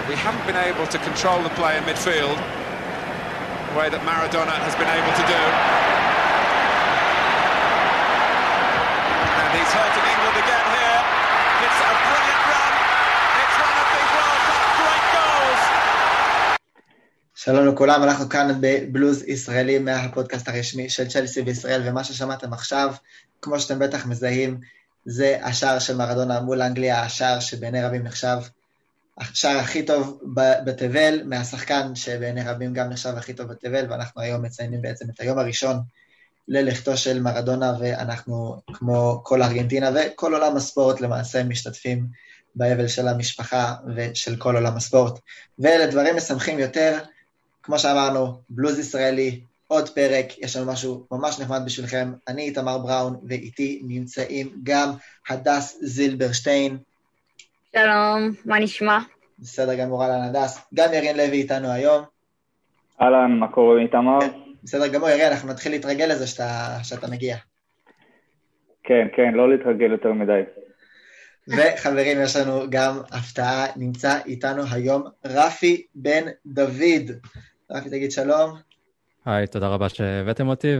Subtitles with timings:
[0.00, 2.38] but we haven't been able to control the play in midfield
[3.68, 5.42] the way that Maradona has been able to do.
[9.40, 11.00] And he's hurting England again here.
[11.64, 12.72] It's a brilliant run.
[13.42, 15.62] It's one of the World Cup great goals.
[17.34, 22.94] שלום לכולם, אנחנו כאן בבלוז ישראלי מהפודקאסט הרשמי של צ'לסי בישראל, ומה ששמעתם עכשיו,
[23.42, 24.60] כמו שאתם בטח מזהים,
[25.04, 28.36] זה השער של מרדונה מול אנגליה, השער שבעיני רבים נחשב
[29.20, 30.20] השער הכי טוב
[30.64, 35.38] בתבל, מהשחקן שבעיני רבים גם נחשב הכי טוב בתבל, ואנחנו היום מציינים בעצם את היום
[35.38, 35.76] הראשון
[36.48, 42.06] ללכתו של מרדונה, ואנחנו, כמו כל ארגנטינה וכל עולם הספורט, למעשה משתתפים
[42.54, 45.18] באבל של המשפחה ושל כל עולם הספורט.
[45.58, 46.98] ולדברים משמחים יותר,
[47.62, 52.12] כמו שאמרנו, בלוז ישראלי, עוד פרק, יש לנו משהו ממש נחמד בשבילכם.
[52.28, 54.92] אני איתמר בראון, ואיתי נמצאים גם
[55.28, 56.78] הדס זילברשטיין.
[57.76, 58.98] שלום, מה נשמע?
[59.38, 60.68] בסדר גמור, אהלן הדס.
[60.74, 62.04] גם ירין לוי איתנו היום.
[63.00, 64.18] אהלן, מה קורה איתמר?
[64.62, 67.36] בסדר גמור, ירין, אנחנו נתחיל להתרגל לזה שאתה, שאתה מגיע.
[68.84, 70.40] כן, כן, לא להתרגל יותר מדי.
[71.48, 77.10] וחברים, יש לנו גם הפתעה, נמצא איתנו היום רפי בן דוד.
[77.70, 78.58] רפי, תגיד שלום.
[79.24, 80.74] היי, תודה רבה שהבאתם אותי,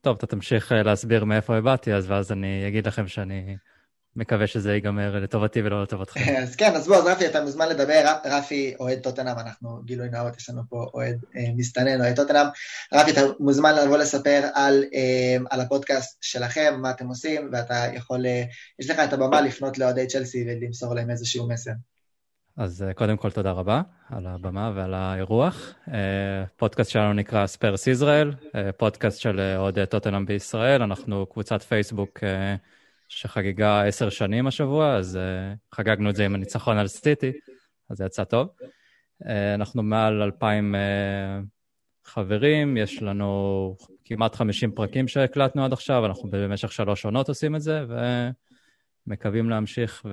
[0.00, 3.56] וטוב, אתה תמשיך להסביר מאיפה הבאתי, אז ואז אני אגיד לכם שאני
[4.16, 6.20] מקווה שזה ייגמר לטובתי ולא לטובתכם.
[6.42, 8.04] אז כן, אז בוא, אז רפי, אתה מוזמן לדבר.
[8.24, 12.46] רפי אוהד טוטנאם, אנחנו גילוי נאות, יש לנו פה אוהד אה, מסתנן, אוהד טוטנאם.
[12.92, 18.26] רפי, אתה מוזמן לבוא לספר על, אה, על הפודקאסט שלכם, מה אתם עושים, ואתה יכול,
[18.26, 18.42] אה,
[18.78, 21.72] יש לך את הבמה לפנות לאוהדי צ'לסי ולמסור להם איזשהו מסר.
[22.56, 25.74] אז קודם כל תודה רבה על הבמה ועל האירוח.
[26.56, 28.32] פודקאסט שלנו נקרא ספרס ישראל,
[28.76, 32.18] פודקאסט של אוהדי טוטנאם בישראל, אנחנו קבוצת פייסבוק
[33.14, 37.32] שחגגה עשר שנים השבוע, אז uh, חגגנו את זה עם הניצחון על סטיטי,
[37.90, 38.48] אז זה יצא טוב.
[39.22, 41.44] Uh, אנחנו מעל אלפיים uh,
[42.04, 47.60] חברים, יש לנו כמעט חמישים פרקים שהקלטנו עד עכשיו, אנחנו במשך שלוש עונות עושים את
[47.60, 47.84] זה,
[49.06, 50.06] ומקווים להמשיך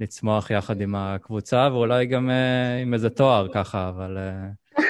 [0.00, 4.82] ולצמוח יחד עם הקבוצה, ואולי גם uh, עם איזה תואר ככה, אבל uh,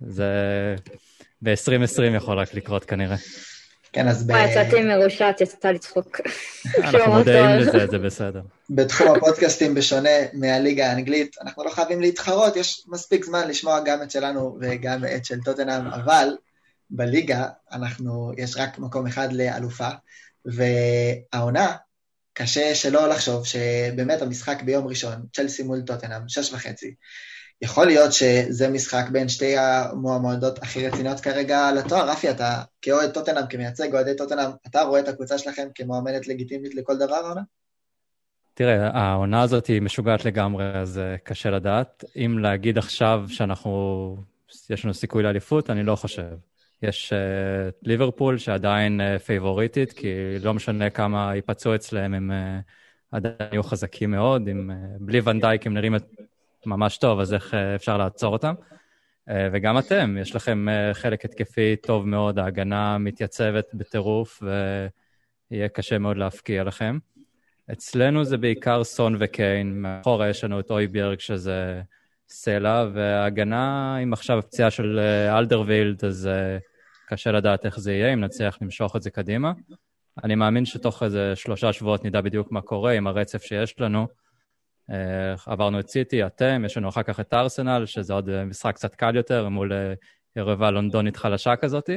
[0.00, 0.76] זה
[1.42, 3.16] ב-2020 יכול רק לקרות כנראה.
[3.94, 4.30] כן, אז ב...
[4.30, 6.20] וואי, יצאתי מרושעת, יצא לצחוק.
[6.78, 8.40] אנחנו מודעים לזה, זה בסדר.
[8.70, 14.10] בתחום הפודקאסטים, בשונה מהליגה האנגלית, אנחנו לא חייבים להתחרות, יש מספיק זמן לשמוע גם את
[14.10, 16.28] שלנו וגם את של טוטנאם, אבל
[16.90, 19.88] בליגה אנחנו, יש רק מקום אחד לאלופה,
[20.44, 21.72] והעונה,
[22.32, 26.94] קשה שלא לחשוב שבאמת המשחק ביום ראשון, צ'לסי מול טוטנאם, שש וחצי,
[27.64, 32.10] יכול להיות שזה משחק בין שתי המועמדות הכי רציניות כרגע לתואר.
[32.10, 36.96] רפי, אתה כאוהד טוטנאם, כמייצג אוהדי טוטנאם, אתה רואה את הקבוצה שלכם כמועמדת לגיטימית לכל
[36.96, 37.40] דבר העונה?
[38.54, 42.04] תראה, העונה הזאת היא משוגעת לגמרי, אז uh, קשה לדעת.
[42.16, 44.16] אם להגיד עכשיו שאנחנו,
[44.70, 46.32] יש לנו סיכוי לאליפות, אני לא חושב.
[46.82, 52.62] יש uh, ליברפול שעדיין uh, פייבוריטית, כי לא משנה כמה ייפצעו אצלם, הם uh,
[53.16, 54.48] עדיין יהיו חזקים מאוד.
[54.48, 55.94] עם, אה, בלי ונדייק הם נראים
[56.66, 58.54] ממש טוב, אז איך אה, אפשר לעצור אותם?
[59.28, 64.42] אה, וגם אתם, יש לכם אה, חלק התקפי טוב מאוד, ההגנה מתייצבת בטירוף,
[65.50, 66.98] ויהיה קשה מאוד להפקיע לכם.
[67.72, 71.82] אצלנו זה בעיקר סון וקיין, מאחורה יש לנו את הויברג שזה
[72.28, 76.30] סלע, וההגנה עם עכשיו הפציעה של אלדרווילד, אז
[77.08, 79.52] קשה לדעת איך זה יהיה, אם נצליח למשוך את זה קדימה.
[80.24, 84.06] אני מאמין שתוך איזה שלושה שבועות נדע בדיוק מה קורה עם הרצף שיש לנו.
[84.90, 88.74] אה, עברנו את סיטי, אתם, יש לנו אחר כך את ארסנל, שזה עוד אה, משחק
[88.74, 89.94] קצת קל יותר, מול אה,
[90.36, 91.90] יריבה לונדונית חלשה כזאת.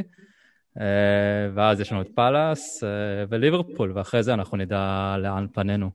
[1.56, 2.84] ואז יש לנו את פאלאס
[3.30, 5.90] וליברפול, ואחרי זה אנחנו נדע לאן פנינו.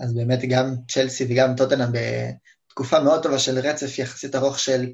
[0.00, 4.86] אז באמת גם צ'לסי וגם טוטנאם בתקופה מאוד טובה של רצף יחסית ארוך של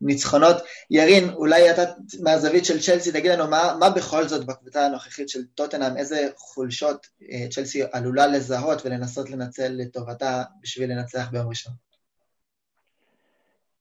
[0.00, 0.56] ניצחונות.
[0.90, 1.82] ירין, אולי אתה
[2.24, 7.06] מהזווית של צ'לסי, תגיד לנו מה, מה בכל זאת בקבוצה הנוכחית של טוטנאם, איזה חולשות
[7.22, 11.72] אה, צ'לסי עלולה לזהות ולנסות לנצל לטובתה בשביל לנצח ביום ראשון.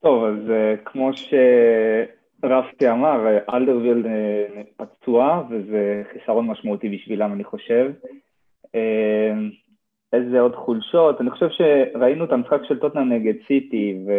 [0.01, 4.09] טוב, אז אה, כמו שרפי אמר, אלדרווילד אה,
[4.77, 7.91] פצוע, וזה חיסרון משמעותי בשבילם, אני חושב.
[10.13, 11.21] איזה עוד חולשות?
[11.21, 14.11] אני חושב שראינו את המשחק של טוטנאם נגד סיטי, ו...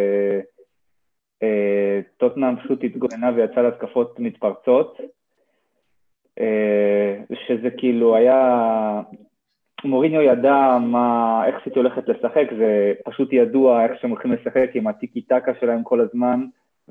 [1.43, 4.97] אה, טוטנאם פשוט התגוננה ויצאה להתקפות מתפרצות,
[6.39, 7.17] אה,
[7.47, 9.01] שזה כאילו היה...
[9.83, 14.87] מוריניו ידע מה, איך סיטי הולכת לשחק, זה פשוט ידוע איך שהם הולכים לשחק עם
[14.87, 16.45] הטיקי טקה שלהם כל הזמן,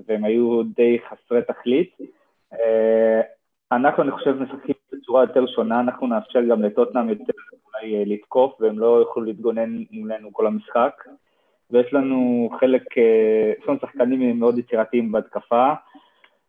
[0.07, 1.97] והם היו די חסרי תכלית.
[2.53, 3.21] אה,
[3.73, 7.33] אנחנו, אני חושב, משחקים בצורה יותר שונה, אנחנו נאפשר גם לטוטנאם יותר
[7.67, 11.05] אולי לתקוף, והם לא יוכלו להתגונן מולנו כל המשחק.
[11.73, 15.73] ויש לנו חלק, אה, יש לנו שחקנים מאוד יצירתיים בהתקפה.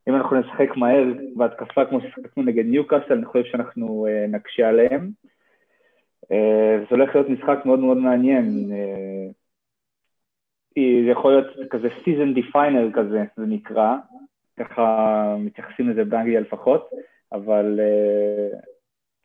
[0.09, 1.03] אם אנחנו נשחק מהר
[1.35, 5.09] בהתקפה כמו ששחקנו נגד ניוקאסל, אני חושב שאנחנו אה, נקשה עליהם.
[6.89, 8.71] זה הולך להיות משחק מאוד מאוד מעניין.
[10.75, 13.95] זה יכול להיות כזה season definer כזה, זה נקרא,
[14.59, 16.89] ככה מתייחסים לזה באנגליה לפחות,
[17.31, 18.57] אבל uh,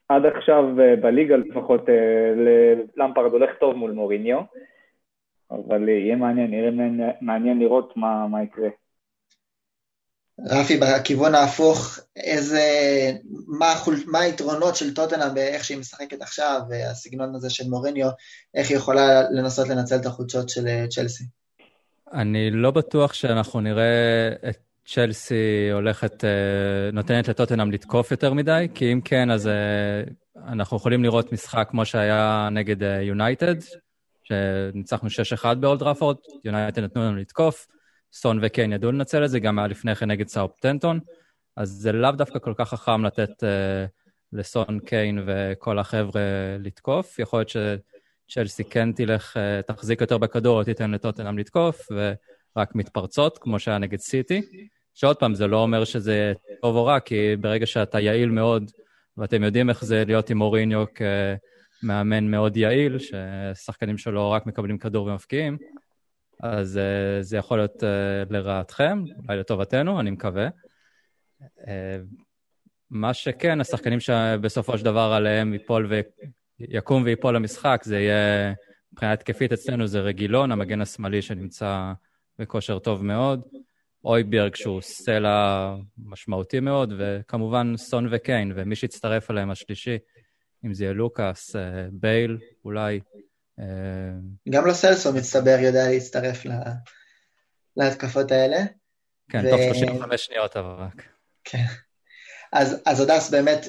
[0.09, 1.93] עד עכשיו uh, בליגה לפחות uh,
[2.97, 4.41] למפרד הולך טוב מול מוריניו,
[5.51, 6.71] אבל uh, יהיה מעניין, יהיה
[7.21, 8.69] מעניין לראות מה, מה יקרה.
[10.41, 12.63] רפי, בכיוון ההפוך, איזה,
[13.59, 13.75] מה,
[14.07, 18.09] מה היתרונות של טוטנאם באיך שהיא משחקת עכשיו, והסגנון הזה של מוריניו,
[18.55, 21.25] איך היא יכולה לנסות לנצל את החולשות של צ'לסי?
[22.13, 28.93] אני לא בטוח שאנחנו נראה את צ'לסי הולכת, אה, נותנת לטוטנאם לתקוף יותר מדי, כי
[28.93, 30.03] אם כן, אז אה,
[30.49, 33.55] אנחנו יכולים לראות משחק כמו שהיה נגד יונייטד,
[34.29, 35.09] שניצחנו
[35.43, 37.67] 6-1 באולד ראפורד, יונייטד נתנו לנו לתקוף,
[38.13, 41.01] סון וקיין ידעו לנצל את זה, גם היה לפני כן נגד סאופטנטון,
[41.57, 43.47] אז זה לאו דווקא כל כך חכם לתת uh,
[44.33, 46.23] לסון, קיין וכל החבר'ה
[46.59, 47.19] לתקוף.
[47.19, 47.49] יכול להיות
[48.29, 53.79] שצ'לסי כן תלך, uh, תחזיק יותר בכדור, או תיתן לטוטנאם לתקוף, ורק מתפרצות, כמו שהיה
[53.79, 54.43] נגד סיטי.
[54.95, 56.33] שעוד פעם, זה לא אומר שזה
[56.63, 58.71] טוב או רע, כי ברגע שאתה יעיל מאוד,
[59.17, 60.85] ואתם יודעים איך זה להיות עם אוריניו
[61.87, 65.57] כמאמן מאוד יעיל, ששחקנים שלו רק מקבלים כדור ומפקיעים,
[66.43, 67.87] אז uh, זה יכול להיות uh,
[68.31, 70.49] לרעתכם, אולי לטובתנו, אני מקווה.
[71.41, 71.65] Uh,
[72.91, 75.93] מה שכן, השחקנים שבסופו של דבר עליהם ייפול
[76.61, 78.53] ויקום וייפול למשחק, זה יהיה,
[78.93, 81.93] מבחינה התקפית אצלנו זה רגילון, המגן השמאלי שנמצא
[82.39, 83.43] בכושר טוב מאוד.
[84.05, 89.99] אויברג שהוא סלע משמעותי מאוד, וכמובן סון וקיין, ומי שיצטרף אליהם השלישי,
[90.67, 93.01] אם זה יהיה לוקאס, אה, בייל, אולי.
[93.61, 93.65] אה,
[94.49, 96.63] גם לא סלסו מצטבר יודע להצטרף לה...
[97.77, 98.59] להתקפות האלה.
[99.31, 99.51] כן, ו...
[99.51, 101.03] תוך 35 שניות אבל רק.
[101.45, 101.65] כן.
[102.53, 103.67] אז, אז הדס באמת,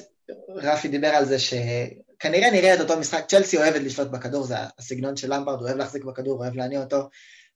[0.48, 5.16] רפי דיבר על זה שכנראה נראה את אותו משחק, צ'לסי אוהבת לשלוט בכדור, זה הסגנון
[5.16, 7.08] של למברד, הוא אוהב להחזיק בכדור, אוהב להניע אותו,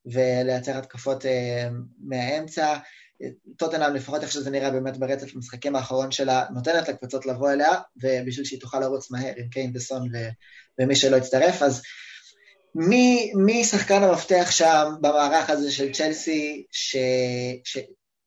[0.06, 1.68] ולייצר התקפות אה,
[2.04, 2.76] מהאמצע.
[3.56, 8.44] טוטנאם, לפחות איך שזה נראה באמת ברצף המשחקים האחרון שלה, נותנת לקבוצות לבוא אליה, ובשביל
[8.44, 10.18] שהיא תוכל לרוץ מהר עם קיין וסון ו...
[10.78, 11.82] ומי שלא יצטרף, אז
[12.74, 16.96] מי, מי שחקן המפתח שם במערך הזה של צ'לסי, ש...
[17.64, 17.78] ש...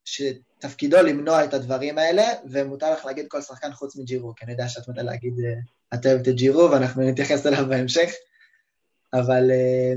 [0.05, 4.67] שתפקידו למנוע את הדברים האלה, ומותר לך להגיד כל שחקן חוץ מג'ירו, כי אני יודע
[4.67, 8.11] שאת מתה להגיד, אה, את אוהבת את ג'ירו, ואנחנו נתייחס אליו בהמשך,
[9.13, 9.93] אבל אה,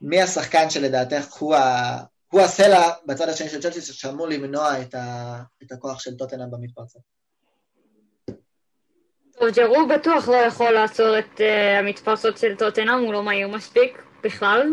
[0.00, 1.98] מי השחקן שלדעתך הוא, ה...
[2.28, 5.36] הוא הסלע בצד השני של צ'לסי שאמור למנוע את, ה...
[5.62, 7.02] את הכוח של טוטנאם במתפרצות?
[9.38, 11.42] טוב, ג'רו בטוח לא יכול לעצור את uh,
[11.78, 14.72] המתפרצות של טוטנאם, הוא לא מהיר מספיק בכלל.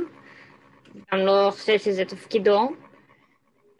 [1.14, 2.70] גם לא חושב שזה תפקידו.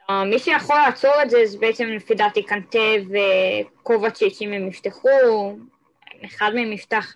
[0.10, 2.80] Uh, מי שיכול לעצור את זה זה בעצם לפי דעתי קנטה
[3.10, 5.10] וקובצ'יץ' אם הם יפתחו,
[6.26, 7.16] אחד מהם יפתח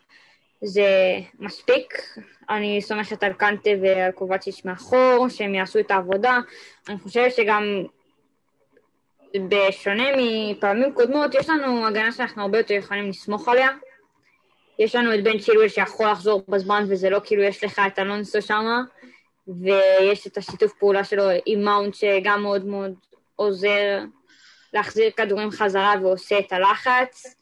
[0.62, 2.02] זה מספיק.
[2.50, 6.40] אני סומכת על קנטה ועל קובצ'יץ' מאחור, שהם יעשו את העבודה.
[6.90, 7.64] אני חושבת שגם
[9.38, 13.70] בשונה מפעמים קודמות, יש לנו הגנה שאנחנו הרבה יותר יכולים לסמוך עליה.
[14.80, 18.42] יש לנו את בן צ'ילואל שיכול לחזור בזמן, וזה לא כאילו יש לך את אלונסו
[18.42, 18.82] שמה,
[19.48, 22.94] ויש את השיתוף פעולה שלו עם מאונט שגם מאוד מאוד
[23.36, 24.00] עוזר
[24.74, 27.39] להחזיר כדורים חזרה ועושה את הלחץ.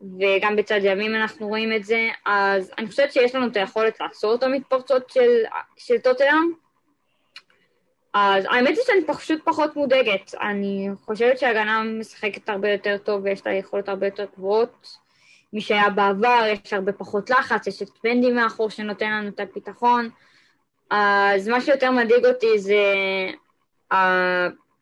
[0.00, 4.34] וגם בצד ימים אנחנו רואים את זה, אז אני חושבת שיש לנו את היכולת לעצור
[4.34, 5.42] את המתפרצות של,
[5.76, 6.52] של טוטלאם.
[8.14, 10.34] אז האמת היא שאני פשוט פחות מודאגת.
[10.40, 14.96] אני חושבת שההגנה משחקת הרבה יותר טוב ויש לה יכולות הרבה יותר גבוהות.
[15.52, 20.10] מי שהיה בעבר, יש הרבה פחות לחץ, יש את בנדי מאחור שנותן לנו את הביטחון.
[20.90, 22.84] אז מה שיותר מדאיג אותי זה
[23.92, 23.96] uh,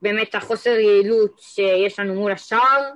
[0.03, 2.91] באמת החוסר יעילות שיש לנו מול השער.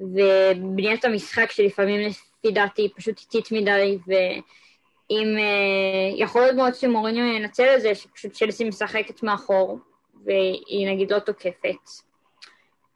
[0.00, 7.24] ובניית המשחק שלפעמים לפי דעתי היא פשוט איטית מדי, ואם uh, יכול להיות מאוד שמוריניו
[7.24, 9.78] ינצל את זה, שפשוט צ'לסי משחקת מאחור,
[10.24, 11.88] והיא נגיד לא תוקפת,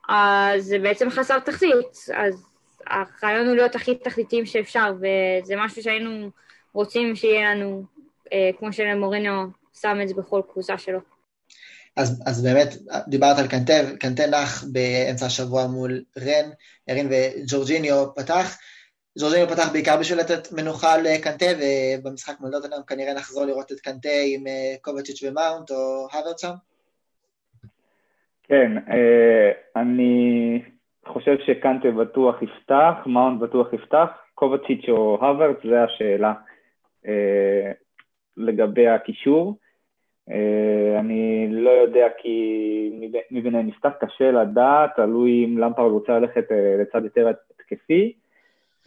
[0.09, 2.47] אז זה בעצם חסר תכלית, אז
[2.87, 6.31] הרעיון הוא להיות הכי תכליתיים שאפשר, וזה משהו שהיינו
[6.73, 7.85] רוצים שיהיה לנו,
[8.27, 9.45] אה, כמו שלמוריניו
[9.81, 11.14] שם את זה בכל קבוצה שלו.
[11.97, 12.69] אז, אז באמת,
[13.09, 16.51] דיברת על קנטה, קנטה נח באמצע השבוע מול רן,
[16.89, 18.59] ירין וג'ורג'יניו פתח.
[19.21, 24.09] ג'ורג'יניו פתח בעיקר בשביל לתת מנוחה לקנטה, ובמשחק מול טוטנאם כנראה נחזור לראות את קנטה
[24.35, 26.55] עם אה, קובאצ'יץ' ומאונט או האוורט שם?
[28.43, 30.63] כן, אה, אני
[31.07, 36.33] חושב שקנטה בטוח יפתח, מאונט בטוח יפתח, קובצ'יץ' או האוורט, זה השאלה
[37.07, 37.73] אה,
[38.37, 39.59] לגבי הקישור.
[40.31, 46.77] אה, אני לא יודע כי מביניהם נפתח קשה לדעת, תלוי אם למפרד רוצה ללכת אה,
[46.81, 48.13] לצד יותר התקפי,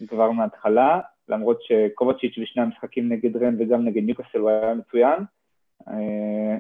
[0.07, 5.19] כבר מההתחלה, למרות שקובצ'יץ' בשני המשחקים נגד רן וגם נגד ניוקאסל הוא היה מצוין.
[5.87, 6.57] אה,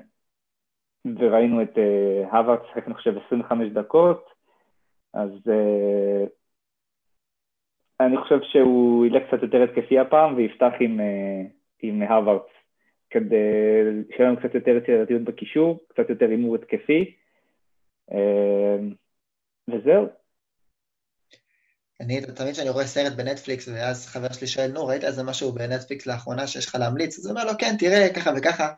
[1.19, 1.77] וראינו את
[2.31, 4.29] הווארט שחק, אני חושב, 25 דקות,
[5.13, 5.31] אז
[7.99, 10.99] אני חושב שהוא ילך קצת יותר התקפי הפעם ויפתח עם,
[11.81, 12.47] עם הווארט
[13.09, 13.35] כדי
[14.15, 17.15] שיהיה לנו קצת יותר יצירתיות בקישור, קצת יותר הימור התקפי,
[18.11, 18.93] אמ,
[19.67, 20.07] וזהו.
[22.01, 26.05] אני, תמיד כשאני רואה סרט בנטפליקס, ואז חבר שלי שואל, נו, ראית איזה משהו בנטפליקס
[26.05, 27.19] לאחרונה שיש לך להמליץ?
[27.19, 28.73] אז הוא אומר לו, כן, תראה, ככה וככה.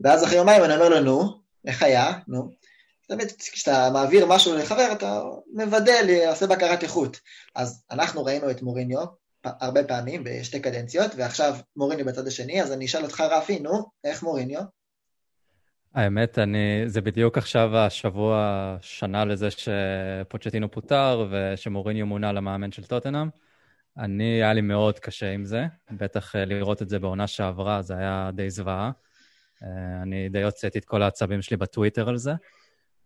[0.00, 1.22] ואז אחרי יומיים אני אומר לו, נו,
[1.66, 2.12] איך היה?
[2.28, 2.52] נו.
[3.08, 5.22] תמיד כשאתה מעביר משהו לחבר, אתה
[5.54, 7.20] מבדל, עושה בקרת איכות.
[7.54, 9.04] אז אנחנו ראינו את מוריניו,
[9.44, 14.22] הרבה פעמים בשתי קדנציות, ועכשיו מוריניו בצד השני, אז אני אשאל אותך, רפי, נו, איך
[14.22, 14.62] מוריניו?
[15.94, 23.28] האמת, אני, זה בדיוק עכשיו השבוע שנה לזה שפוצ'טינו פוטר ושמוריניו מונה למאמן של טוטנאם.
[23.98, 27.96] אני, היה לי מאוד קשה עם זה, בטח אה, לראות את זה בעונה שעברה, זה
[27.96, 28.90] היה די זוועה.
[29.62, 32.32] אה, אני די הוצאתי את כל העצבים שלי בטוויטר על זה,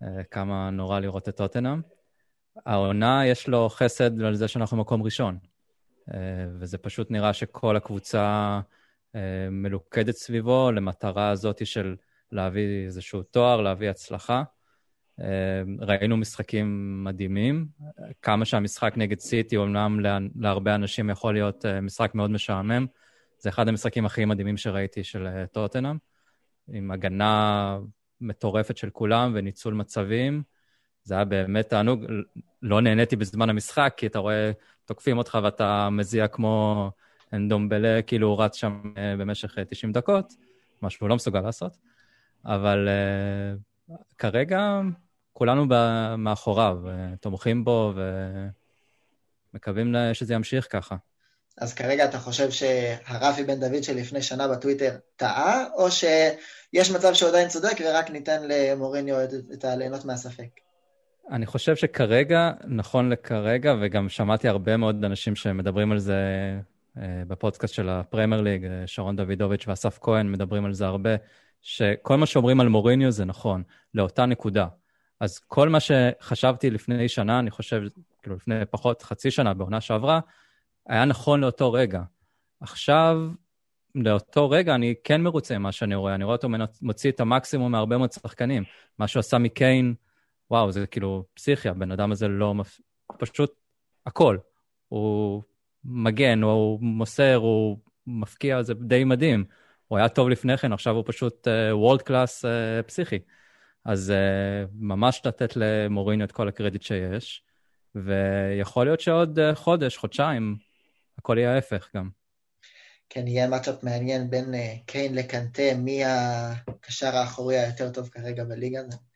[0.03, 1.81] אה, כמה נורא לראות את טוטנאם.
[2.67, 5.39] העונה, יש לו חסד על זה שאנחנו מקום ראשון.
[6.15, 8.61] אה, וזה פשוט נראה שכל הקבוצה
[9.15, 11.97] אה, מלוכדת סביבו למטרה הזאת של
[12.33, 14.43] להביא איזשהו תואר, להביא הצלחה.
[15.21, 17.67] אה, ראינו משחקים מדהימים.
[18.23, 20.01] כמה שהמשחק נגד סיטי, אומנם
[20.37, 22.87] להרבה אנשים יכול להיות משחק מאוד משעמם,
[23.39, 25.97] זה אחד המשחקים הכי מדהימים שראיתי של טוטנאם,
[26.73, 27.79] עם הגנה
[28.21, 30.43] מטורפת של כולם וניצול מצבים.
[31.03, 32.05] זה היה באמת תענוג.
[32.63, 34.51] לא נהניתי בזמן המשחק, כי אתה רואה
[34.87, 36.91] תוקפים אותך ואתה מזיע כמו
[37.33, 40.33] אנדומבלה, כאילו הוא רץ שם אה, במשך 90 אה, דקות,
[40.83, 41.77] מה שהוא לא מסוגל לעשות.
[42.45, 42.89] אבל
[43.91, 44.81] uh, כרגע
[45.33, 45.67] כולנו
[46.19, 46.79] מאחוריו,
[47.21, 47.93] תומכים בו
[49.53, 50.97] ומקווים שזה ימשיך ככה.
[51.59, 57.29] אז כרגע אתה חושב שהרפי בן דוד שלפני שנה בטוויטר טעה, או שיש מצב שהוא
[57.29, 59.17] עדיין צודק ורק ניתן למוריניו
[59.53, 60.66] את הליהנות מהספק?
[61.31, 66.21] אני חושב שכרגע, נכון לכרגע, וגם שמעתי הרבה מאוד אנשים שמדברים על זה
[66.99, 71.11] אה, בפודקאסט של הפרמייר ליג, אה, שרון דוידוביץ' ואסף כהן מדברים על זה הרבה,
[71.63, 73.63] שכל מה שאומרים על מוריניו זה נכון,
[73.95, 74.67] לאותה נקודה.
[75.21, 77.83] אז כל מה שחשבתי לפני שנה, אני חושב,
[78.23, 80.21] כאילו לפני פחות חצי שנה, בעונה שעברה,
[80.87, 82.03] היה נכון לאותו רגע.
[82.61, 83.21] עכשיו,
[83.95, 86.49] לאותו רגע אני כן מרוצה ממה שאני רואה, אני רואה אותו
[86.83, 88.65] מוציא את המקסימום מהרבה מאוד שחקנים.
[88.99, 89.95] מה שהוא עשה מקיין,
[90.51, 92.55] וואו, זה כאילו פסיכיה, הבן אדם הזה לא...
[92.55, 92.81] מפ...
[93.19, 93.55] פשוט
[94.07, 94.39] הכל.
[94.89, 95.43] הוא
[95.85, 99.45] מגן, הוא מוסר, הוא מפקיע, זה די מדהים.
[99.89, 102.49] הוא היה טוב לפני כן, עכשיו הוא פשוט וולד uh, קלאס uh,
[102.87, 103.19] פסיכי.
[103.85, 107.43] אז uh, ממש לתת למוריניו את כל הקרדיט שיש,
[107.95, 110.57] ויכול להיות שעוד uh, חודש, חודשיים,
[111.19, 112.09] הכל יהיה ההפך גם.
[113.09, 118.81] כן, יהיה מצ'אפ מעניין בין uh, קיין לקנטה, מי הקשר האחורי היותר טוב כרגע בליגה.
[118.81, 119.16] הזאת.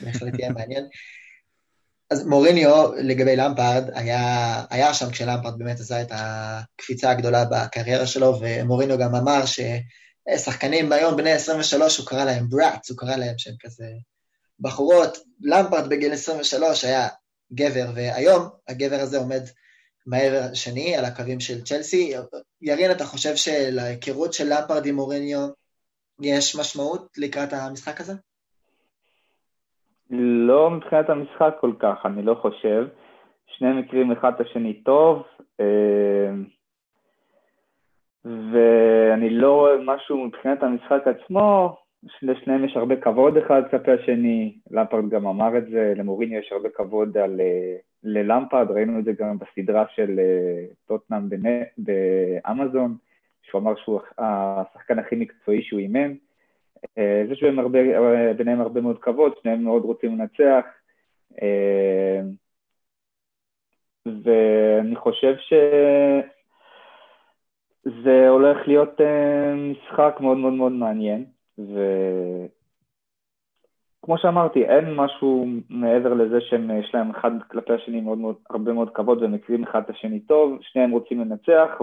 [0.00, 0.84] בהחלט יהיה מעניין.
[2.10, 8.38] אז מוריניו לגבי למפרד היה, היה שם כשלמפרד באמת עשה את הקפיצה הגדולה בקריירה שלו,
[8.40, 13.54] ומוריניו גם אמר ששחקנים היום בני 23, הוא קרא להם בראטס, הוא קרא להם שהם
[13.60, 13.86] כזה
[14.60, 15.18] בחורות.
[15.40, 17.08] למפרד בגיל 23 היה
[17.52, 19.42] גבר, והיום הגבר הזה עומד
[20.06, 22.14] מעבר השני, על הקווים של צ'לסי.
[22.62, 25.48] ירין, אתה חושב שלהיכרות של למפרד עם מוריניו
[26.20, 28.12] יש משמעות לקראת המשחק הזה?
[30.10, 32.88] לא מבחינת המשחק כל כך, אני לא חושב.
[33.46, 35.22] שני מקרים אחד את השני טוב,
[35.60, 36.30] אה,
[38.24, 41.76] ואני לא רואה משהו מבחינת המשחק עצמו,
[42.22, 46.68] לשניהם יש הרבה כבוד אחד כלפי השני, למפרד גם אמר את זה, למוריני יש הרבה
[46.68, 51.28] כבוד על, אה, ללמפרד, ראינו את זה גם בסדרה של אה, טוטנאם
[51.78, 52.96] באמזון,
[53.42, 56.14] שהוא אמר שהוא השחקן הכי מקצועי שהוא אימן.
[56.98, 57.78] אה, יש ביניהם הרבה,
[58.36, 60.64] ביניהם הרבה מאוד כבוד, שניהם מאוד רוצים לנצח.
[61.42, 62.20] אה,
[64.06, 65.34] ואני חושב
[67.86, 71.24] שזה הולך להיות אה, משחק מאוד מאוד מאוד מעניין.
[71.58, 71.78] וכמו
[74.18, 79.22] שאמרתי, אין משהו מעבר לזה שיש להם אחד כלפי השני מאוד מאוד, הרבה מאוד כבוד
[79.22, 81.80] ומכירים אחד את השני טוב, שניהם רוצים לנצח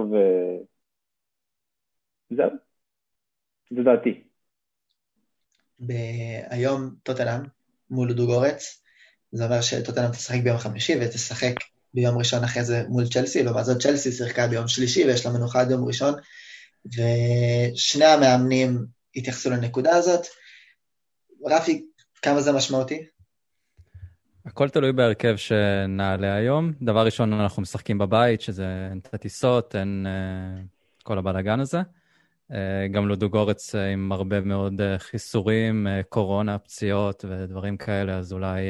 [2.32, 2.50] וזהו.
[3.70, 4.24] זה דעתי.
[6.50, 7.42] היום טוטנאם
[7.90, 8.82] מול דוגורץ,
[9.32, 11.54] זה אומר שטוטנאם תשחק ביום חמישי ותשחק
[11.94, 15.62] ביום ראשון אחרי זה מול צ'לסי, לעומת זאת צ'לסי שיחקה ביום שלישי ויש לה מנוחה
[15.62, 16.14] עד יום ראשון,
[16.86, 20.26] ושני המאמנים התייחסו לנקודה הזאת.
[21.46, 21.86] רפי,
[22.22, 23.06] כמה זה משמעותי?
[24.46, 26.72] הכל תלוי בהרכב שנעלה היום.
[26.82, 31.82] דבר ראשון, אנחנו משחקים בבית, שזה אין את הטיסות, אין uh, כל הבלאגן הזה.
[32.52, 32.56] Uh,
[32.92, 38.62] גם לודוגורץ uh, עם הרבה מאוד uh, חיסורים, קורונה, פציעות ודברים כאלה, אז אולי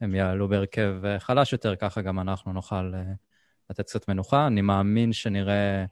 [0.00, 2.92] הם יעלו בהרכב חלש יותר, ככה גם אנחנו נוכל
[3.70, 4.46] לתת קצת מנוחה.
[4.46, 5.84] אני מאמין שנראה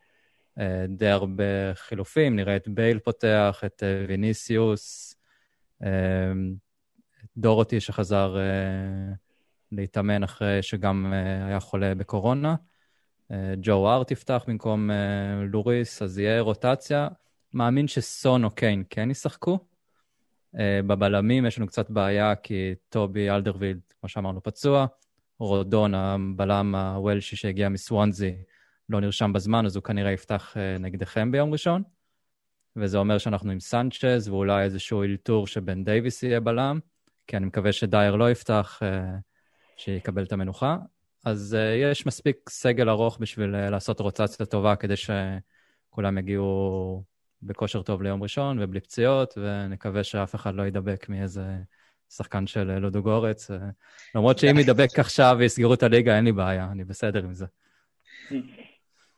[0.88, 5.14] די הרבה חילופים, נראה את בייל פותח, את ויניסיוס,
[5.82, 5.86] uh,
[7.36, 8.36] דורותי שחזר
[9.72, 11.12] להתאמן אחרי שגם
[11.46, 12.54] היה חולה בקורונה.
[13.60, 14.94] ג'ו ארט יפתח במקום uh,
[15.52, 17.08] לוריס, אז יהיה רוטציה.
[17.54, 19.58] מאמין שסון או קיין כן ישחקו.
[20.56, 24.86] אה, בבלמים יש לנו קצת בעיה, כי טובי אלדרווילד, כמו שאמרנו, פצוע.
[25.38, 28.34] רודון, הבלם הוולשי שהגיע מסוונזי,
[28.88, 31.82] לא נרשם בזמן, אז הוא כנראה יפתח אה, נגדכם ביום ראשון.
[32.76, 36.78] וזה אומר שאנחנו עם סנצ'ז, ואולי איזשהו אלתור שבן דייוויס יהיה בלם.
[37.26, 38.80] כי אני מקווה שדייר לא יפתח,
[39.76, 40.76] שיקבל את המנוחה.
[41.24, 47.02] אז אה, יש מספיק סגל ארוך בשביל אה, לעשות רוטציה טובה, כדי שכולם יגיעו
[47.42, 51.44] בכושר טוב ליום ראשון ובלי פציעות, ונקווה שאף אחד לא יידבק מאיזה
[52.10, 53.50] שחקן של לודו גורץ.
[53.50, 53.54] Uh,
[54.14, 57.46] למרות שאם ידבק עכשיו ויסגרו את הליגה, אין לי בעיה, אני בסדר עם זה.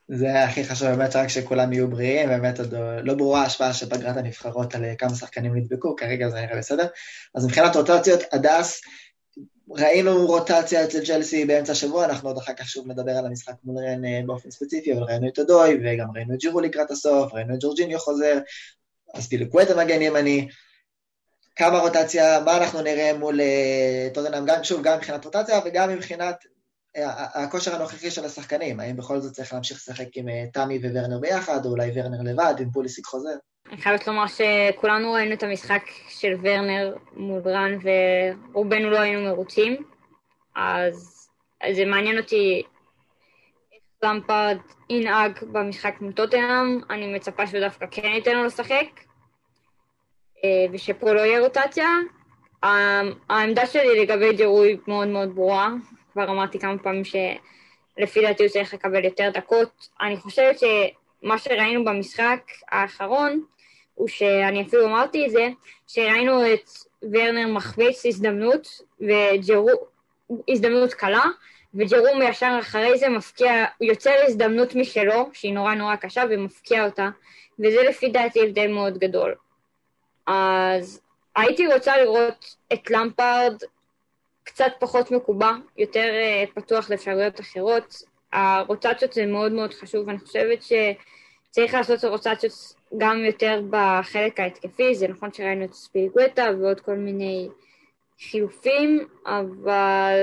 [0.07, 4.17] זה הכי חשוב באמת, רק שכולם יהיו בריאים, באמת עוד לא ברורה ההשפעה של פגרת
[4.17, 6.85] הנבחרות על כמה שחקנים נדבקו, כרגע זה נראה בסדר.
[7.35, 8.81] אז מבחינת רוטציות, הדס,
[9.69, 13.83] ראינו רוטציה אצל צ'לסי באמצע השבוע, אנחנו עוד אחר כך שוב נדבר על המשחק מול
[13.83, 17.59] רן באופן ספציפי, אבל ראינו את הדוי, וגם ראינו את ג'ירו לקראת הסוף, ראינו את
[17.61, 18.37] ג'ורג'יניו חוזר,
[19.13, 20.47] אז פיליקווטה מגן ימני.
[21.55, 23.39] כמה רוטציה, מה אנחנו נראה מול
[24.13, 26.35] טוטנאם, גם שוב, גם מבחינת רוטציה וגם מבחינת
[27.15, 31.69] הכושר הנוכחי של השחקנים, האם בכל זאת צריך להמשיך לשחק עם תמי וורנר ביחד, או
[31.69, 33.35] אולי וורנר לבד, אם פוליסיק חוזר?
[33.69, 39.83] אני חייבת לומר שכולנו ראינו את המשחק של וורנר מול רן, ורובנו לא היינו מרוצים,
[40.55, 41.29] אז,
[41.61, 42.63] אז זה מעניין אותי
[43.73, 44.57] איך למפרד
[44.89, 48.85] ינהג במשחק מול טוטנאם, אני מצפה שהוא דווקא כן ייתן לו לשחק,
[50.71, 51.89] ושפה לא יהיה רוטציה.
[53.29, 55.69] העמדה שלי לגבי ג'רוי מאוד מאוד ברורה,
[56.13, 59.89] כבר אמרתי כמה פעמים שלפי דעתי הוא צריך לקבל יותר דקות.
[60.01, 63.43] אני חושבת שמה שראינו במשחק האחרון,
[63.95, 65.49] הוא שאני אפילו אמרתי את זה,
[65.87, 66.69] שראינו את
[67.01, 68.67] ורנר מחמיץ הזדמנות,
[69.01, 69.69] וג'רו,
[70.49, 71.23] הזדמנות קלה,
[71.73, 77.09] וג'רום ישר אחרי זה מפקיע, יוצר הזדמנות משלו, שהיא נורא נורא קשה, ומפקיע אותה,
[77.59, 79.35] וזה לפי דעתי הבדל מאוד גדול.
[80.27, 81.01] אז
[81.35, 83.55] הייתי רוצה לראות את למפארד
[84.43, 88.03] קצת פחות מקובע, יותר uh, פתוח לאפשרויות אחרות.
[88.33, 90.63] הרוטציות זה מאוד מאוד חשוב, ואני חושבת
[91.55, 92.53] שצריך לעשות רוטציות
[92.97, 97.49] גם יותר בחלק ההתקפי, זה נכון שראינו את ספיליגווטה ועוד כל מיני
[98.19, 100.13] חילופים, אבל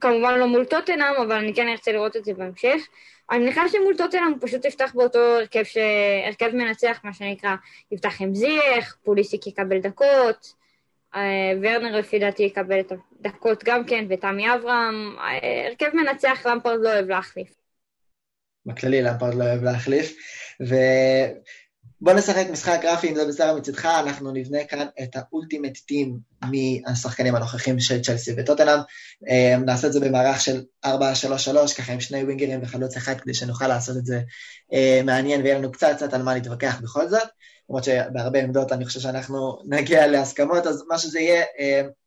[0.00, 2.88] כמובן לא מול טוטנאם, אבל אני כן ארצה לראות את זה בהמשך.
[3.30, 5.76] אני מניחה שמול טוטנאם הוא פשוט יפתח באותו הרכב, ש...
[6.26, 7.54] הרכב מנצח, מה שנקרא,
[7.90, 10.54] יפתח עם זייח, פוליסיק יקבל דקות,
[11.62, 15.16] ורנר לפי דעתי יקבל את הדקות גם כן, ותמי אברהם,
[15.66, 17.63] הרכב מנצח, למפרד לא אוהב להחליף.
[18.66, 20.16] בכללי למפרד לא אוהב להחליף,
[20.60, 27.34] ובוא נשחק משחק גרפי, אם זה בסדר מצדך, אנחנו נבנה כאן את האולטימט טים מהשחקנים
[27.34, 28.78] הנוכחים של צ'לסי וטוטנאם,
[29.66, 30.88] נעשה את זה במערך של 4-3-3,
[31.78, 34.20] ככה עם שני ווינגרים וחלוץ אחד, כדי שנוכל לעשות את זה
[35.04, 37.28] מעניין ויהיה לנו קצת קצת על מה להתווכח בכל זאת.
[37.68, 41.44] למרות שבהרבה עמדות אני חושב שאנחנו נגיע להסכמות, אז מה שזה יהיה,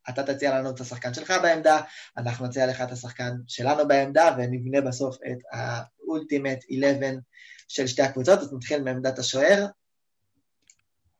[0.10, 1.80] אתה תציע לנו את השחקן שלך בעמדה,
[2.18, 5.38] אנחנו נציע לך את השחקן שלנו בעמדה, ונבנה בסוף את
[6.08, 7.10] האולטימט 11
[7.68, 9.66] של שתי הקבוצות, אז נתחיל מעמדת השוער.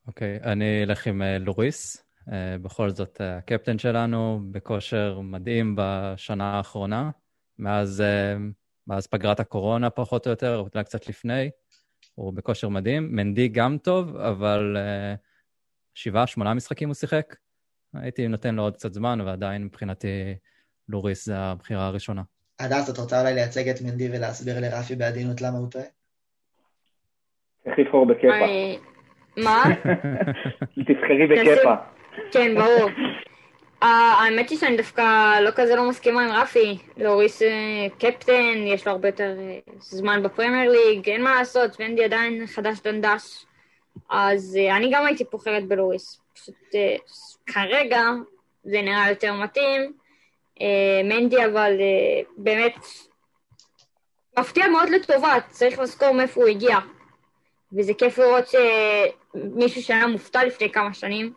[0.08, 2.04] אוקיי, okay, אני אלך עם לוריס,
[2.62, 7.10] בכל זאת הקפטן שלנו, בכושר מדהים בשנה האחרונה,
[7.60, 8.04] מאז,
[8.88, 11.50] מאז פגרת הקורונה פחות או יותר, אולי קצת לפני.
[12.16, 13.16] הוא בכושר מדהים.
[13.16, 14.78] מנדי גם טוב, אבל
[15.94, 17.36] שבעה, שמונה משחקים הוא שיחק.
[17.94, 20.36] הייתי נותן לו עוד קצת זמן, ועדיין מבחינתי
[20.90, 22.22] לוריס זה הבחירה הראשונה.
[22.60, 25.86] הדס, את רוצה אולי לייצג את מנדי ולהסביר לרפי בעדינות למה הוא טועה?
[27.66, 28.46] איך לבחור בכיפה.
[29.38, 29.64] מה?
[30.88, 31.74] תבחרי בכיפה.
[32.32, 32.90] כן, ברור.
[33.82, 36.78] האמת היא שאני דווקא לא כזה לא מסכימה עם רפי.
[36.98, 37.42] לוריס
[38.00, 39.38] קפטן, יש לו הרבה יותר
[39.80, 43.46] זמן בפרמייר ליג, אין מה לעשות, ונדי עדיין חדש דנדש.
[44.10, 46.22] אז אני גם הייתי בוחרת בלוריס.
[46.34, 46.76] פשוט
[47.46, 48.02] כרגע
[48.64, 49.94] זה נראה יותר מתאים.
[51.04, 51.72] מנדי אבל
[52.38, 52.76] באמת
[54.40, 56.78] מפתיע מאוד לטובה, צריך לזכור מאיפה הוא הגיע.
[57.74, 61.34] וזה כיף לראות שמישהו שהיה מופתע לפני כמה שנים,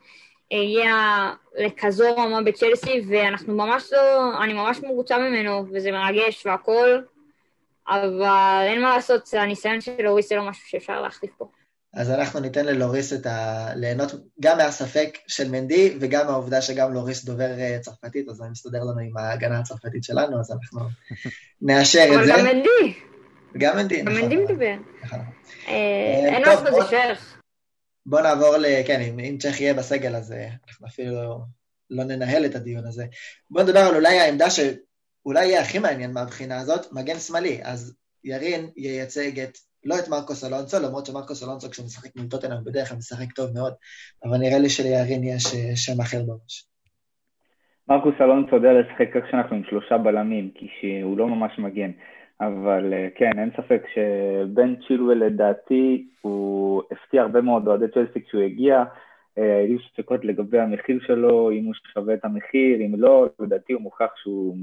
[0.52, 0.94] הגיע
[1.54, 7.06] לכזו רמה בצ'לסי, ואנחנו ממש לא, אני ממש מרוצה ממנו, וזה מרגש והכול,
[7.88, 11.46] אבל אין מה לעשות, הניסיון של לוריס זה לא משהו שאפשר להחליף פה.
[11.94, 13.68] אז אנחנו ניתן ללוריס את ה...
[13.76, 18.79] ליהנות גם מהספק של מנדי, וגם מהעובדה שגם לוריס דובר אה, צרפתית, אז זה מסתדר
[18.85, 20.81] לנו עם ההגנה הצרפתית שלנו, אז אנחנו
[21.62, 22.35] נאשר את זה.
[22.35, 22.98] אבל גם מנדי.
[23.59, 24.22] גם מנדי, גם נכון.
[24.22, 24.74] מנדי מדבר.
[25.03, 25.18] נכון.
[25.68, 27.40] אה, אה, אין טוב, לך בזה בוא- שייך.
[28.07, 28.66] בוא נעבור ל...
[28.87, 30.35] כן, אם, אם צ'ך יהיה בסגל, אז
[30.68, 31.38] אנחנו אפילו לא,
[31.90, 33.05] לא ננהל את הדיון הזה.
[33.50, 37.61] בוא נדבר על אולי העמדה שאולי יהיה הכי מעניין מהבחינה הזאת, מגן שמאלי.
[37.62, 42.64] אז ירין ייצג את, לא את מרקוס אלונסו, למרות שמרקוס אלונסו כשהוא משחק מול טוטנאם
[42.64, 43.72] בדרך כלל משחק טוב מאוד,
[44.24, 46.64] אבל נראה לי שלירין יש אה, שם אחר בראש.
[47.88, 51.90] מרקוס אלונסו יודע לשחק איך שאנחנו עם שלושה בלמים, כי שהוא לא ממש מגן.
[52.40, 58.42] אבל אה, כן, אין ספק שבן צ'ילואל לדעתי, הוא הפתיע הרבה מאוד אוהדי צ'לסי כשהוא
[58.42, 58.84] הגיע.
[59.38, 63.82] אה, היו ספקות לגבי המחיר שלו, אם הוא שווה את המחיר, אם לא, לדעתי הוא
[63.82, 64.56] מוכח שהוא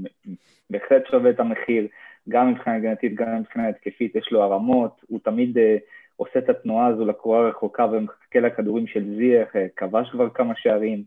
[0.70, 1.86] בהחלט שווה את המחיר,
[2.28, 5.76] גם מבחינה הגנתית, גם מבחינה התקפית, יש לו הרמות, הוא תמיד אה,
[6.16, 11.02] עושה את התנועה הזו לקורה הרחוקה ומחכה לכדורים של זייח, אה, כבש כבר כמה שערים.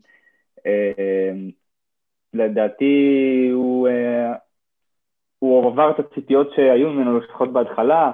[0.66, 1.32] אה,
[2.34, 4.32] לדעתי הוא, אה,
[5.38, 8.12] הוא עבר את הציפיות שהיו ממנו לפחות בהתחלה,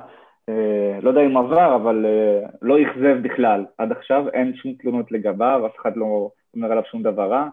[0.49, 5.13] אה, לא יודע אם עבר, אבל אה, לא אכזב בכלל עד עכשיו, אין שום תלונות
[5.13, 7.43] לגביו, אף אחד לא אומר עליו שום דבר רע.
[7.43, 7.49] אה,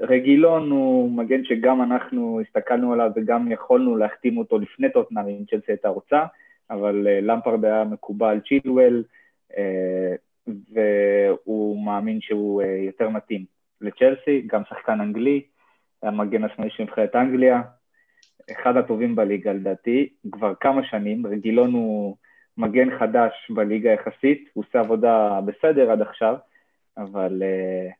[0.00, 5.72] רגילון הוא מגן שגם אנחנו הסתכלנו עליו וגם יכולנו להחתים אותו לפני טוטנאם אם צ'לסי
[5.72, 6.24] הייתה רוצה,
[6.70, 9.04] אבל אה, למפרד היה מקובל צ'ילואל,
[9.56, 10.14] אה,
[10.72, 13.44] והוא מאמין שהוא אה, יותר מתאים
[13.80, 15.42] לצ'לסי, גם שחקן אנגלי,
[16.02, 17.62] המגן השמאלי של נבחרת אנגליה,
[18.52, 22.16] אחד הטובים בליגה לדעתי, כבר כמה שנים, רגילון הוא
[22.56, 26.36] מגן חדש בליגה יחסית, הוא עושה עבודה בסדר עד עכשיו,
[26.96, 27.99] אבל uh,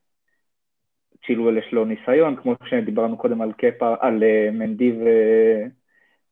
[1.26, 5.04] צ'ילואל יש לו ניסיון, כמו שדיברנו קודם על קפה, על uh, מנדי ו...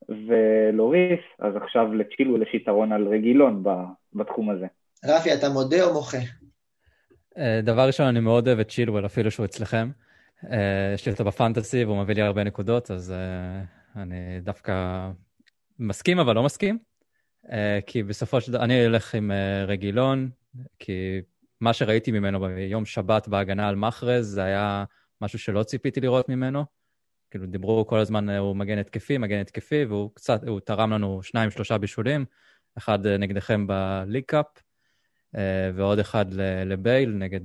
[0.08, 3.64] ולוריס, אז עכשיו לצ'ילואל יש יתרון על רגילון
[4.14, 4.66] בתחום הזה.
[5.04, 6.18] רפי, אתה מודה או מוחה?
[7.38, 9.90] אה, דבר ראשון, אני מאוד אוהב את צ'ילואל, אפילו שהוא אצלכם.
[10.50, 13.62] אה, יש לי אותו בפנטסי והוא מביא לי הרבה נקודות, אז אה,
[14.02, 15.08] אני דווקא
[15.78, 16.78] מסכים, אבל לא מסכים.
[17.86, 19.30] כי בסופו של דבר, אני אלך עם
[19.66, 20.28] רגילון,
[20.78, 21.20] כי
[21.60, 24.84] מה שראיתי ממנו ביום שבת בהגנה על מחרז, זה היה
[25.20, 26.64] משהו שלא ציפיתי לראות ממנו.
[27.30, 31.50] כאילו, דיברו כל הזמן, הוא מגן התקפי, מגן התקפי, והוא קצת, הוא תרם לנו שניים,
[31.50, 32.24] שלושה בישולים,
[32.78, 34.46] אחד נגדכם ב League Cup,
[35.74, 36.26] ועוד אחד
[36.66, 37.40] לבייל נגד,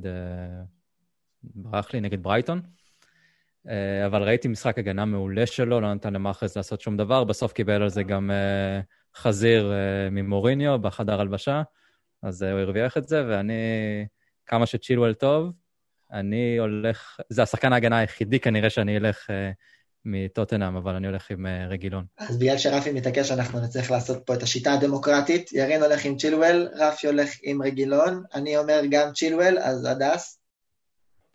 [1.43, 2.61] ברח לי, נגד ברייטון.
[4.05, 7.89] אבל ראיתי משחק הגנה מעולה שלו, לא נתן למאחרז לעשות שום דבר, בסוף קיבל על
[7.89, 8.31] זה גם
[9.15, 9.71] חזיר
[10.11, 11.61] ממוריניו בחדר הלבשה,
[12.23, 13.53] אז הוא הרוויח את זה, ואני,
[14.45, 15.51] כמה שצ'ילוול טוב,
[16.11, 19.29] אני הולך, זה השחקן ההגנה היחידי כנראה שאני אלך
[20.05, 22.05] מטוטנאם, אבל אני הולך עם רגילון.
[22.17, 25.53] אז בגלל שרפי מתעקש, אנחנו נצטרך לעשות פה את השיטה הדמוקרטית.
[25.53, 30.39] ירין הולך עם צ'ילואל, רפי הולך עם רגילון, אני אומר גם צ'ילואל, אז הדס.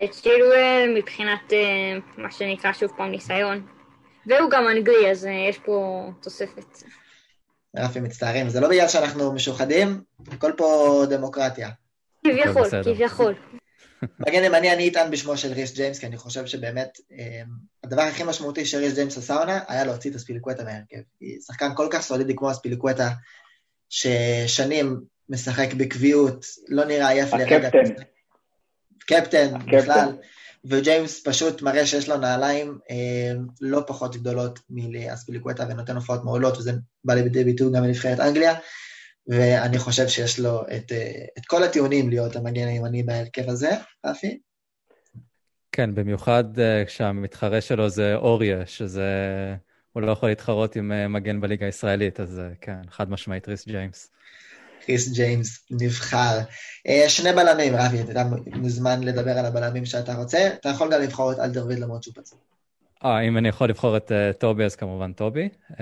[0.04, 1.52] את צ'ילואל מבחינת
[2.16, 3.66] מה שנקרא שוב פעם ניסיון.
[4.26, 6.82] והוא גם אנגלי, אז יש פה תוספת.
[7.78, 11.70] רפי מצטערים, זה לא בגלל שאנחנו משוחדים, הכל פה דמוקרטיה.
[12.24, 13.34] כביכול, כביכול.
[14.18, 16.98] מגן ימני אני אטען בשמו של ריס ג'יימס, כי אני חושב שבאמת
[17.84, 20.96] הדבר הכי משמעותי שריס ג'יימס עשה עונה, היה להוציא את הספיליקווטה מהרכב.
[21.46, 23.08] שחקן כל כך סולידי כמו הספיליקווטה,
[23.88, 27.68] ששנים משחק בקביעות, לא נראה עייף לרגע.
[27.68, 28.02] הקפטן.
[28.98, 30.16] קפטן, בכלל.
[30.64, 36.72] וג'יימס פשוט מראה שיש לו נעליים אה, לא פחות גדולות מאספיליקווטה ונותן הופעות מעולות, וזה
[37.04, 38.54] בא לידי ביטוי גם בנבחרת אנגליה,
[39.26, 43.70] ואני חושב שיש לו את, אה, את כל הטיעונים להיות המגן הימני בהרכב הזה,
[44.06, 44.38] רפי.
[45.72, 49.04] כן, במיוחד אה, כשהמתחרה שלו זה אורייה, שזה...
[49.92, 53.66] הוא לא יכול להתחרות עם אה, מגן בליגה הישראלית, אז אה, כן, חד משמעית ריס
[53.66, 54.10] ג'יימס.
[54.88, 56.38] ריס ג'יימס נבחר.
[57.08, 60.48] שני בלמים, רפי, אתה מוזמן לדבר על הבלמים שאתה רוצה.
[60.60, 62.38] אתה יכול גם לבחור את אלדרווילד למרות שהוא פצוע.
[63.04, 65.74] אה, אם אני יכול לבחור את אה, טובי, אז כמובן טובי, אה,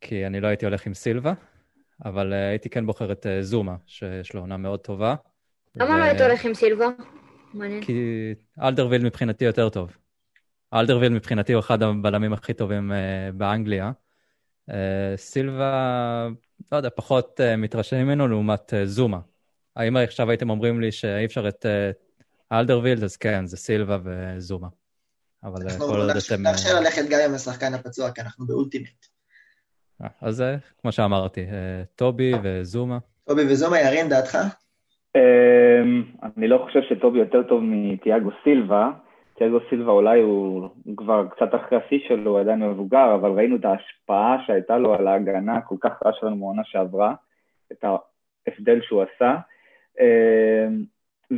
[0.00, 1.32] כי אני לא הייתי הולך עם סילבה,
[2.04, 5.14] אבל אה, הייתי כן בוחר את uh, זומה, שיש לו עונה מאוד טובה.
[5.76, 5.98] למה.
[5.98, 6.86] לא היית הולך עם סילבה?
[7.54, 7.84] מעניין.
[7.84, 9.96] כי אלדרווילד מבחינתי יותר טוב.
[10.74, 13.90] אלדרווילד מבחינתי הוא אחד הבלמים הכי טובים אה, באנגליה.
[14.70, 14.72] אה,
[15.16, 16.28] סילבה...
[16.72, 19.18] לא יודע, פחות אה, מתרשם ממנו לעומת אה, זומה.
[19.76, 24.68] אם עכשיו הייתם אומרים לי שאי אפשר את אה, אלדרווילד, אז כן, זה סילבה וזומה.
[25.44, 26.34] אבל כל עוד אתם...
[26.34, 29.06] אנחנו נאפשר ללכת גם עם השחקן הפצוע, כי אנחנו ב ultimate.
[30.20, 30.44] אז
[30.82, 32.98] כמו שאמרתי, uh, טובי וזומה.
[33.24, 34.38] טובי וזומה, ירין, דעתך?
[35.16, 36.02] אמ,
[36.36, 38.90] אני לא חושב שטובי יותר טוב מתיאגו סילבה.
[39.40, 43.64] תיאגו סילבה אולי הוא כבר קצת אחרי השיא שלו, הוא עדיין מבוגר, אבל ראינו את
[43.64, 47.14] ההשפעה שהייתה לו על ההגנה הכל כך רעה שלנו מעונה שעברה,
[47.72, 49.36] את ההבדל שהוא עשה.
[50.00, 50.84] אמ,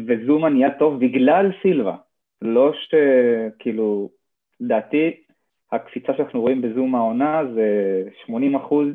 [0.07, 1.97] וזומה נהיה טוב בגלל סילבה.
[2.43, 4.11] לא שכאילו,
[4.63, 5.17] דעתי,
[5.73, 8.89] הקפיצה שאנחנו רואים בזום העונה זה 80 אחוז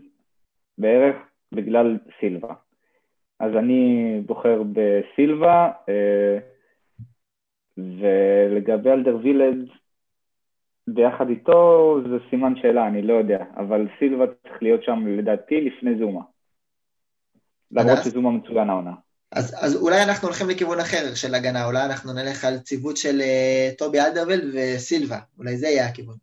[0.78, 1.15] בערך
[1.52, 2.54] בגלל סילבה.
[3.39, 6.38] אז אני בוחר בסילבה, אה,
[7.78, 9.58] ולגבי אלדר וילד,
[10.88, 16.00] ביחד איתו זה סימן שאלה, אני לא יודע, אבל סילבה צריך להיות שם לדעתי לפני
[16.00, 16.22] זומה.
[17.72, 18.92] למרות שזומה מצוין העונה.
[19.32, 23.20] אז, אז אולי אנחנו הולכים לכיוון אחר של הגנה, אולי אנחנו נלך על ציוות של
[23.20, 26.16] uh, טובי אלדרוולד וסילבה, אולי זה יהיה הכיוון.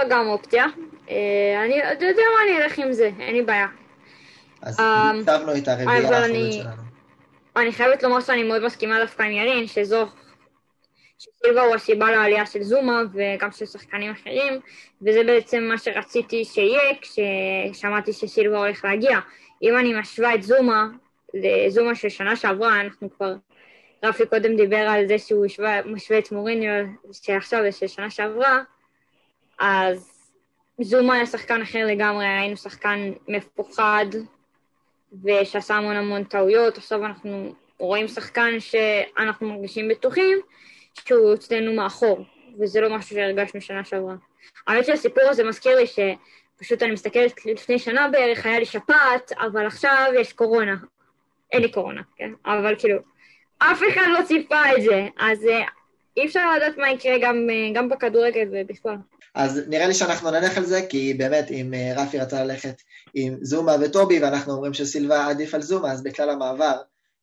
[0.00, 0.64] זו גם אופציה.
[1.10, 3.66] אה, אני, אתה יודע מה, אני אלך עם זה, אין לי בעיה.
[4.62, 6.81] אז הצבנו את הרביעייה האחרונה שלנו.
[7.56, 10.06] אני חייבת לומר שאני מאוד מסכימה דווקא עם ירין, שזו,
[11.18, 14.60] שסילבה הוא הסיבה לעלייה של זומה וגם של שחקנים אחרים,
[15.02, 19.18] וזה בעצם מה שרציתי שיהיה כששמעתי שסילבה הולך להגיע.
[19.62, 20.88] אם אני משווה את זומה
[21.34, 23.34] לזומה של שנה שעברה, אנחנו כבר,
[24.04, 25.46] רפי קודם דיבר על זה שהוא
[25.84, 28.62] משווה את מוריניו שעכשיו ושל שנה שעברה,
[29.58, 30.28] אז
[30.80, 34.06] זומה היה שחקן אחר לגמרי, היינו שחקן מפוחד
[35.24, 40.38] ושעשה המון המון טעויות, עכשיו אנחנו רואים שחקן שאנחנו מרגישים בטוחים
[41.08, 42.24] שהוא אצלנו מאחור,
[42.60, 44.14] וזה לא משהו שהרגשנו שנה שעברה.
[44.66, 49.66] האמת שהסיפור הזה מזכיר לי שפשוט אני מסתכלת לפני שנה בערך, היה לי שפעת, אבל
[49.66, 50.74] עכשיו יש קורונה.
[51.52, 52.30] אין לי קורונה, כן?
[52.46, 52.98] אבל כאילו,
[53.58, 55.64] אף אחד לא ציפה את זה, אז אה,
[56.16, 58.96] אי אפשר לדעת מה יקרה גם, אה, גם בכדורגל ובכלל.
[59.34, 62.82] אז נראה לי שאנחנו נלך על זה, כי באמת, אם אה, רפי רצה ללכת
[63.14, 66.76] עם זומה וטובי, ואנחנו אומרים שסילבה עדיף על זומה, אז בכלל המעבר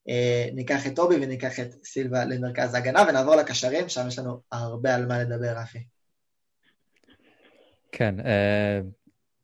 [0.09, 4.95] אה, ניקח את טובי וניקח את סילבה למרכז ההגנה, ונעבור לקשרים, שם יש לנו הרבה
[4.95, 5.79] על מה לדבר, רפי.
[7.91, 8.79] כן, אה,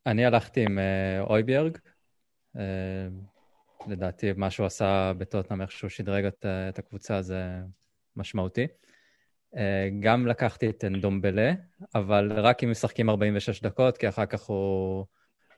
[0.06, 1.78] אני הלכתי עם אה, אויביארג.
[3.88, 7.42] לדעתי, מה שהוא עשה בטוטנאם, איך שהוא שדרג את, הקבוצה, זה
[8.16, 8.68] משמעותי.
[10.00, 11.52] גם לקחתי את אנדומבלה,
[11.96, 15.06] אבל רק אם משחקים 46 דקות, כי אחר כך הוא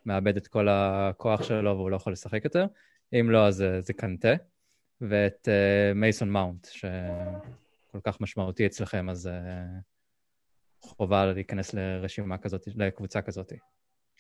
[0.08, 2.66] מאבד את כל הכוח שלו והוא לא יכול לשחק יותר.
[3.14, 4.34] אם לא, אז זה קנטה.
[5.02, 5.48] ואת
[5.96, 9.30] מייסון uh, מאונט, שכל כך משמעותי אצלכם, אז uh,
[10.82, 13.54] חובה להיכנס לרשימה כזאת, לקבוצה כזאת.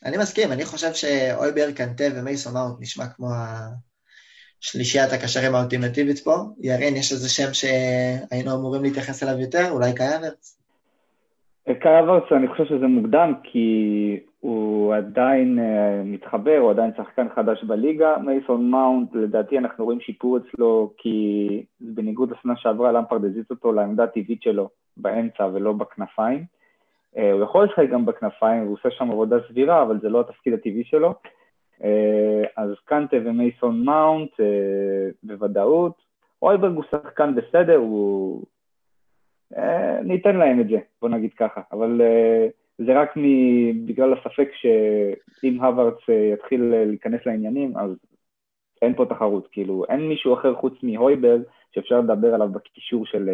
[0.06, 3.28] אני מסכים, אני חושב שאויבר, קנטה ומייסון מאונט נשמע כמו
[4.60, 6.36] שלישיית הקשרים האולטימטיבית פה.
[6.60, 9.71] ירין, יש איזה שם שהיינו אמורים להתייחס אליו יותר?
[9.71, 10.60] אולי קאי אברץ?
[11.65, 13.67] קאי אברץ, אני חושב שזה מוקדם, כי
[14.39, 15.62] הוא עדיין uh,
[16.06, 18.17] מתחבר, הוא עדיין שחקן חדש בליגה.
[18.17, 24.04] מייסון מאונט, לדעתי אנחנו רואים שיפור אצלו, כי בניגוד לשנה שעברה, למפרד הזיז אותו לעמדה
[24.04, 26.45] הטבעית שלו באמצע ולא בכנפיים.
[27.15, 30.54] Uh, הוא יכול לשחק גם בכנפיים, הוא עושה שם עבודה סבירה, אבל זה לא התפקיד
[30.54, 31.13] הטבעי שלו.
[31.84, 35.93] אה, אז קנטה ומייסון מאונט אה, בוודאות.
[36.41, 38.43] אויברג הוא שחקן בסדר, הוא...
[39.58, 41.62] אה, ניתן להם את זה, בוא נגיד ככה.
[41.71, 42.02] אבל
[42.78, 43.13] זה רק
[43.86, 45.98] בגלל הספק שאם הווארץ
[46.34, 47.92] יתחיל להיכנס לעניינים, אז
[48.82, 49.48] אין פה תחרות.
[49.52, 51.42] כאילו, אין מישהו אחר חוץ מהויברג
[51.76, 53.30] שאפשר לדבר עליו בקישור של,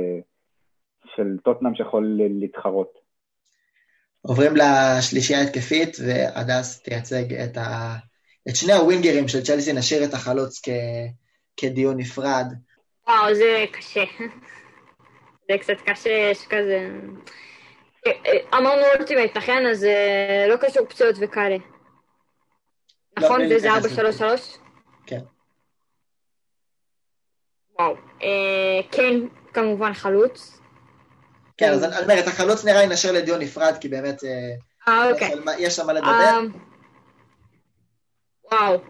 [1.15, 3.03] של טוטנאם שיכול להתחרות.
[4.21, 7.95] עוברים לשלישייה התקפית, והדס תייצג את ה...
[8.49, 10.69] את שני הווינגרים של צ'לסי נשאיר את החלוץ כ...
[11.57, 12.45] כדיון נפרד.
[13.07, 14.03] וואו, זה קשה.
[15.47, 16.89] זה קצת קשה, שכזה...
[18.53, 19.65] אמרנו אולטימט, נכון?
[19.65, 21.57] אז אה, לא קשור פציעות וכאלה.
[23.17, 23.41] לא, נכון?
[23.49, 23.77] וזה 4-3-3?
[25.05, 25.19] כן.
[27.79, 27.95] וואו.
[28.23, 29.13] אה, כן,
[29.53, 30.59] כמובן חלוץ.
[31.57, 34.23] כן, אז אני אומר, את החלוץ נראה לי נשאר לדיון נפרד, כי באמת...
[34.87, 35.33] אה, אוקיי.
[35.59, 36.39] יש שם מה לדבר.
[38.51, 38.81] וואו.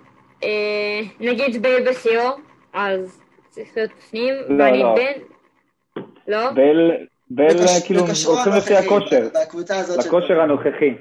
[0.43, 2.29] אה, נגיד בל בשיאו,
[2.73, 4.95] אז צריך להיות בפנים, לא, ואני לא.
[4.95, 5.21] בן...
[6.27, 6.51] לא?
[6.51, 9.29] בל, בל כאילו הולכים לפי הכושר,
[9.99, 10.95] לכושר הנוכחי.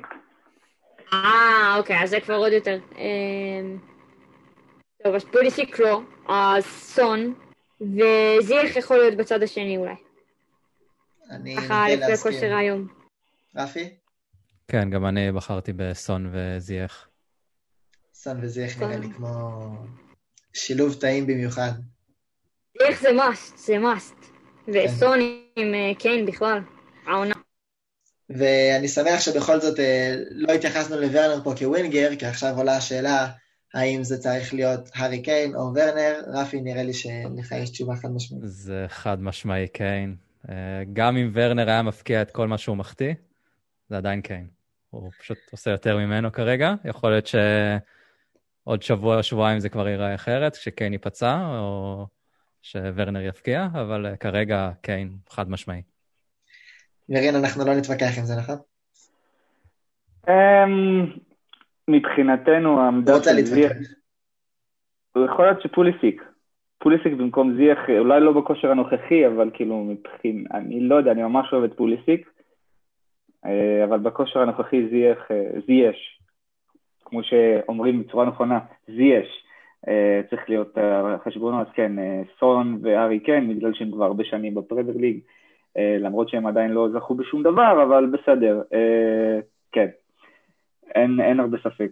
[1.13, 2.79] אה, אוקיי, אז זה כבר עוד יותר.
[2.99, 3.77] אה,
[5.05, 7.35] טוב, אז פוליסיק לא, אז סון,
[7.81, 9.95] וזיח יכול להיות בצד השני אולי.
[11.31, 12.89] אני ככה לפי הכושר היום.
[13.57, 13.89] רפי?
[14.69, 17.09] כן, גם אני בחרתי בסון וזיח.
[18.15, 19.29] סון וזיח נראה לי כמו
[20.53, 21.73] שילוב טעים במיוחד.
[22.79, 24.32] זיח זה מאסט, זה מאסט.
[24.69, 25.19] וסון
[25.57, 26.59] עם אה, קיין בכלל,
[27.07, 27.35] העונה.
[28.31, 33.29] ואני שמח שבכל זאת אה, לא התייחסנו לוורנר פה כווינגר, כי עכשיו עולה השאלה
[33.75, 36.21] האם זה צריך להיות הארי קיין או ורנר?
[36.27, 38.43] רפי, נראה לי שלך יש תשובה חד משמעית.
[38.47, 40.17] זה חד משמעי קיין.
[40.49, 40.55] אה,
[40.93, 43.15] גם אם ורנר היה מפקיע את כל מה שהוא מחטיא,
[43.89, 44.47] זה עדיין קיין.
[44.91, 46.75] הוא פשוט עושה יותר ממנו כרגע.
[46.85, 52.07] יכול להיות שעוד שבוע, שבועיים זה כבר ייראה אחרת, כשקיין ייפצע, או
[52.63, 55.83] שוורנר יפקיע, אבל אה, כרגע קיין, חד משמעי.
[57.09, 58.57] ירין, אנחנו לא נתווכח עם זה, נכון?
[60.29, 61.07] אמ,
[61.89, 63.73] מבחינתנו העמדה של זייח,
[65.13, 66.23] הוא יכול להיות שפוליסיק,
[66.79, 71.53] פוליסיק במקום זייח, אולי לא בכושר הנוכחי, אבל כאילו מבחין, אני לא יודע, אני ממש
[71.53, 72.31] אוהב את פוליסיק,
[73.45, 76.21] אה, אבל בכושר הנוכחי זייח, אה, זייש,
[77.05, 79.42] כמו שאומרים בצורה נכונה, זייש, אה,
[80.31, 80.79] צריך להיות
[81.25, 81.93] חשבונו, אז כן,
[82.41, 85.21] סון וארי כן, בגלל שהם כבר הרבה שנים בפרמייר ליג,
[85.77, 88.63] למרות שהם עדיין לא זכו בשום דבר, אבל בסדר,
[89.73, 89.87] כן.
[90.95, 91.91] אין, אין הרבה ספק.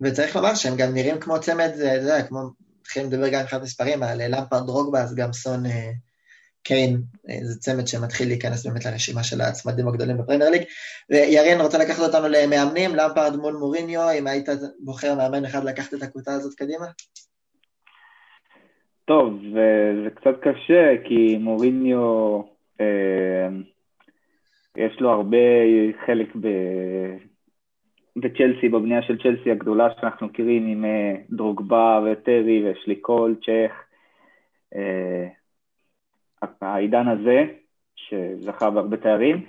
[0.00, 2.38] וצריך לומר שהם גם נראים כמו צמד, זה יודע, כמו,
[2.80, 5.90] מתחילים לדבר גם מבחינת מספרים, על למפרד דרוגבה, אז גם סון אה,
[6.62, 10.62] קיין, אה, זה צמד שמתחיל להיכנס באמת לרשימה של הצמדים הגדולים בפרמייר ליג.
[11.10, 14.48] וירין, רוצה לקחת אותנו למאמנים, למפרד מול מוריניו, אם היית
[14.80, 16.86] בוחר מאמן אחד לקחת את הקבוצה הזאת קדימה?
[19.04, 19.40] טוב,
[20.04, 22.40] זה קצת קשה, כי מוריניו,
[22.80, 23.48] אה,
[24.76, 25.36] יש לו הרבה
[26.06, 26.48] חלק ב...
[28.22, 33.72] וצ'לסי, בבנייה של צ'לסי הגדולה שאנחנו מכירים עם אה, דרוגבה וטרי ושליקול, צ'ך.
[34.74, 35.37] אה,
[36.62, 37.44] העידן הזה,
[37.96, 39.46] שזכה בהרבה תארים,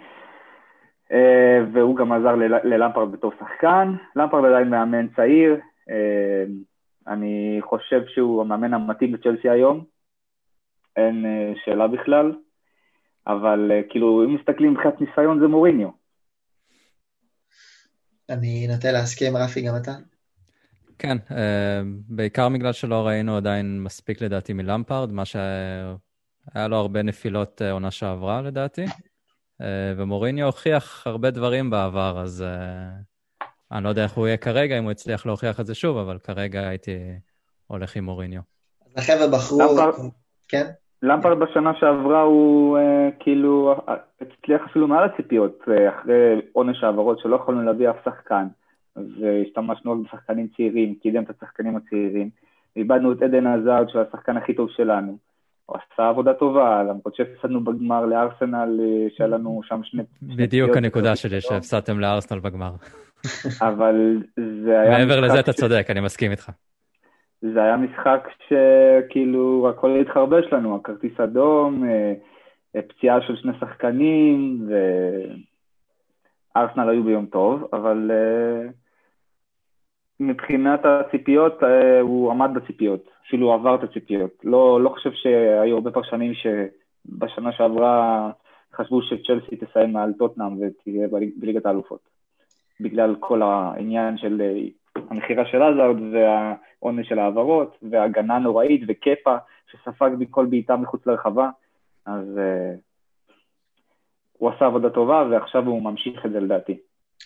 [1.11, 3.93] אה, והוא גם עזר ללמפרד בתור שחקן.
[4.15, 5.57] למפרד עדיין מאמן צעיר,
[7.07, 9.83] אני חושב שהוא המאמן המתאים בצ'לסי היום,
[10.95, 11.25] אין
[11.65, 12.33] שאלה בכלל,
[13.27, 15.89] אבל כאילו, אם מסתכלים מבחינת ניסיון זה מוריניו.
[18.29, 19.91] אני נוטה להסכים, רפי, גם אתה?
[20.99, 25.25] כן, אה, בעיקר בגלל שלא ראינו עדיין מספיק לדעתי מלמפרד, מה
[26.53, 28.85] שהיה לו הרבה נפילות אה, עונה שעברה לדעתי,
[29.61, 32.45] אה, ומוריניו הוכיח הרבה דברים בעבר, אז
[33.71, 36.17] אני לא יודע איך הוא יהיה כרגע, אם הוא יצליח להוכיח את זה שוב, אבל
[36.19, 36.97] כרגע הייתי
[37.67, 38.41] הולך עם מוריניו.
[38.85, 39.59] אז החבר'ה בחרו...
[40.47, 40.65] כן?
[41.03, 43.75] למפרד בשנה שעברה הוא אה, כאילו
[44.21, 48.47] הצליח אפילו מעל הציפיות, אה, אחרי עונש העברות שלא יכולנו להביא אף שחקן.
[48.95, 52.29] אז אה, השתמשנו רק בשחקנים צעירים, קידם את השחקנים הצעירים.
[52.75, 55.17] איבדנו את עדן עזרד, שהוא השחקן הכי טוב שלנו.
[55.69, 60.03] הוא עשה עבודה טובה, למרות שהפסדנו בגמר לארסנל, אה, שהיה לנו שם שני...
[60.21, 62.71] בדיוק הנקודה שלי, שהפסדתם לארסנל בגמר.
[63.69, 64.23] אבל
[64.65, 64.97] זה היה...
[64.97, 66.51] מעבר לזה אתה צודק, אני מסכים איתך.
[67.41, 72.13] זה היה משחק שכאילו הכל התחרבש לנו, הכרטיס אדום, אה,
[72.75, 74.67] אה, פציעה של שני שחקנים,
[76.55, 78.69] וארסנל היו ביום טוב, אבל אה,
[80.19, 81.63] מבחינת הציפיות,
[82.01, 84.31] הוא עמד בציפיות, אפילו עבר את הציפיות.
[84.43, 88.31] לא, לא חושב שהיו הרבה פרשנים שבשנה שעברה
[88.75, 91.99] חשבו שצ'לסי תסיים מעל טוטנאם ותהיה בליגת האלופות,
[92.79, 94.41] בגלל כל העניין של
[95.09, 99.37] המכירה של עזארד והעונש של העברות, והגנה נוראית וקפה
[99.71, 101.49] שספג מכל בעיטה מחוץ לרחבה,
[102.05, 102.79] אז uh,
[104.33, 106.77] הוא עשה עבודה טובה ועכשיו הוא ממשיך את זה לדעתי.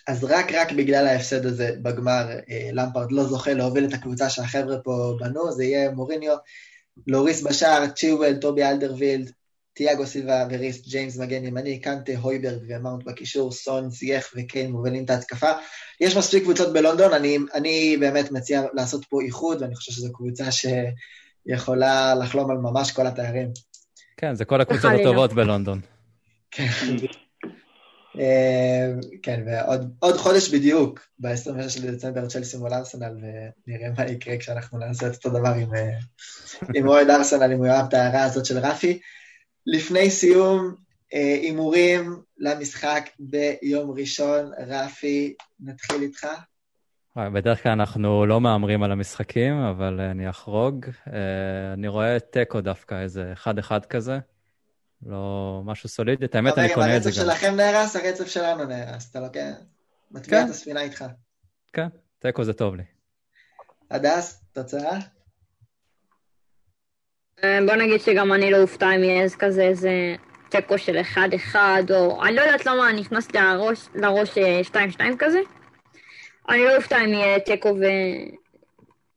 [0.08, 4.78] אז רק רק בגלל ההפסד הזה בגמר, אה, למפרד לא זוכה להוביל את הקבוצה שהחבר'ה
[4.78, 6.36] פה בנו, זה יהיה מוריניו,
[7.08, 9.32] לוריס בשער, צ'ילוול, טובי אלדרווילד,
[9.74, 15.10] תיאגו סילבה וריס ג'יימס מגן ימני, קנטה, הויברג ומאונט בקישור, סון, זייש וקיין מובילים את
[15.10, 15.52] ההתקפה.
[16.00, 20.46] יש מספיק קבוצות בלונדון, אני, אני באמת מציע לעשות פה איחוד, ואני חושב שזו קבוצה
[20.52, 23.50] שיכולה לחלום על ממש כל התארים.
[24.18, 25.82] כן, זה כל הקבוצות הטובות בלונדון.
[26.52, 26.68] כן.
[28.20, 28.92] אה,
[29.24, 33.14] כן, ועוד חודש בדיוק, ב-26 לדצמבר צ'לסי מול ארסנל,
[33.68, 35.98] ונראה מה יקרה כשאנחנו נעשה את אותו דבר אה,
[36.74, 39.00] עם אוהד ארסנל, אם הוא יאהב את ההערה הזאת של רפי.
[39.68, 40.76] לפני סיום,
[41.14, 44.52] אה, הימורים למשחק ביום ראשון.
[44.68, 46.28] רפי, נתחיל איתך.
[47.34, 50.86] בדרך כלל אנחנו לא מהמרים על המשחקים, אבל אני אחרוג.
[51.74, 54.20] אני רואה תיקו דווקא, איזה אחד-אחד כזה.
[55.06, 57.16] לא משהו סולידי, את האמת אני קונה את זה גם.
[57.16, 59.12] הרצף שלכם נהרס, הרצף שלנו נהרס.
[59.12, 59.52] אתה לוקח,
[60.12, 60.46] מטביע כן.
[60.46, 61.06] את הספינה איתך.
[61.74, 61.88] כן,
[62.20, 62.84] תיקו זה טוב לי.
[63.92, 65.00] הדס, תוצאה?
[67.44, 70.16] אה, בוא נגיד שגם אני לא אופתע אם יהיה כזה איזה
[70.50, 70.98] תיקו של
[71.54, 71.56] 1-1,
[71.94, 73.40] או אני לא יודעת למה נכנס לי
[73.96, 74.30] לראש
[74.72, 75.40] 2-2 אה, כזה.
[76.50, 77.84] אני לא אופתע אם יהיה תיקו ו...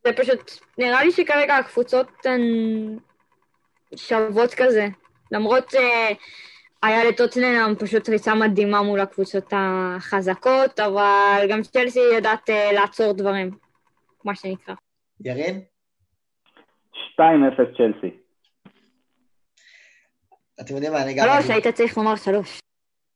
[0.05, 2.41] זה פשוט, נראה לי שכרגע הקבוצות הן
[3.95, 4.87] שוות כזה.
[5.31, 13.13] למרות שהיה לטוטנאם פשוט ריצה מדהימה מול הקבוצות החזקות, אבל גם צ'לסי יודעת אה, לעצור
[13.13, 13.51] דברים,
[14.25, 14.75] מה שנקרא.
[15.25, 15.61] ירין?
[16.93, 17.21] 2-0
[17.77, 18.17] צ'לסי.
[20.61, 21.27] אתם יודעים מה, אני גם...
[21.33, 22.59] שלוש, היית צריך לומר שלוש.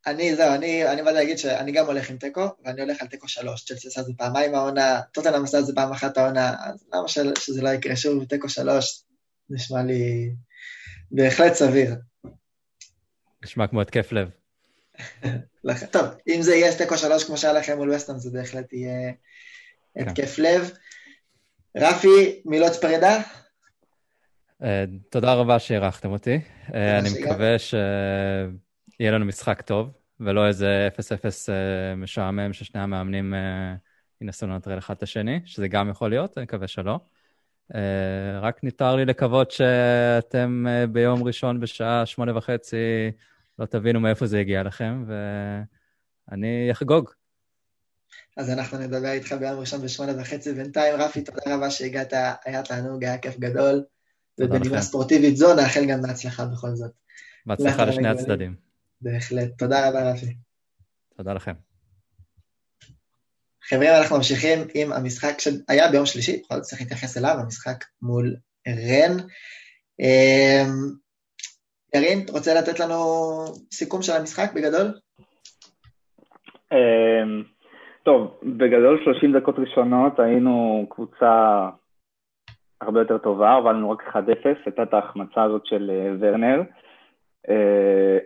[0.07, 3.27] אני, זהו, אני, אני בא להגיד שאני גם הולך עם תיקו, ואני הולך על תיקו
[3.27, 3.63] שלוש.
[3.63, 7.07] צ'לסי עשה את זה פעמיים העונה, טוטנאם עשה את זה פעם אחת העונה, אז למה
[7.07, 9.03] שזה לא יקרה שוב, תיקו שלוש,
[9.49, 10.31] נשמע לי
[11.11, 11.95] בהחלט סביר.
[13.43, 14.29] נשמע כמו התקף לב.
[15.91, 19.11] טוב, אם זה יהיה תיקו שלוש כמו שהיה לכם מול וסטון, זה בהחלט יהיה
[19.93, 20.09] כן.
[20.09, 20.71] התקף לב.
[21.77, 23.21] רפי, מילות פרידה?
[24.63, 26.39] אה, תודה רבה שאירחתם אותי.
[26.73, 27.09] אה, אני.
[27.21, 33.33] מקווה שיהיה לנו משחק טוב, ולא איזה 0-0 אה, משעמם ששני המאמנים
[34.21, 36.99] ינסו לנטרל אחד את השני, שזה גם יכול להיות, אני מקווה שלא.
[37.75, 43.11] אה, רק נותר לי לקוות שאתם אה, ביום ראשון בשעה שמונה וחצי
[43.59, 45.05] לא תבינו מאיפה זה הגיע לכם,
[46.29, 47.09] ואני אחגוג.
[48.37, 50.53] אז אנחנו נדבר איתך ביום ראשון בשמונה וחצי.
[50.53, 52.13] בינתיים, רפי, תודה רבה שהגעת,
[52.45, 53.83] היה תענוג, היה כיף גדול.
[54.39, 54.81] ובנימה.
[54.81, 56.91] ספורטיבית זו, נאחל גם בהצלחה בכל זאת.
[57.45, 58.07] בהצלחה לשני.
[58.07, 58.55] הצדדים.
[59.01, 59.49] בהחלט.
[59.57, 60.35] תודה רבה, רפי.
[61.17, 61.70] תודה לכם.
[63.73, 68.35] חברים, אנחנו ממשיכים עם המשחק שהיה ביום שלישי, בכל זאת צריך להתייחס אליו, המשחק מול
[68.67, 69.13] רן.
[69.99, 70.71] אמ,
[71.95, 72.99] ירין, רוצה לתת לנו
[73.73, 74.87] סיכום של המשחק בגדול?
[76.71, 77.43] אמ,
[78.03, 81.69] טוב, בגדול 30 דקות ראשונות היינו קבוצה
[82.81, 84.15] הרבה יותר טובה, הובלנו רק 1-0,
[84.65, 86.61] הייתה את ההחמצה הזאת של אה, ורנר,
[87.49, 88.17] אה,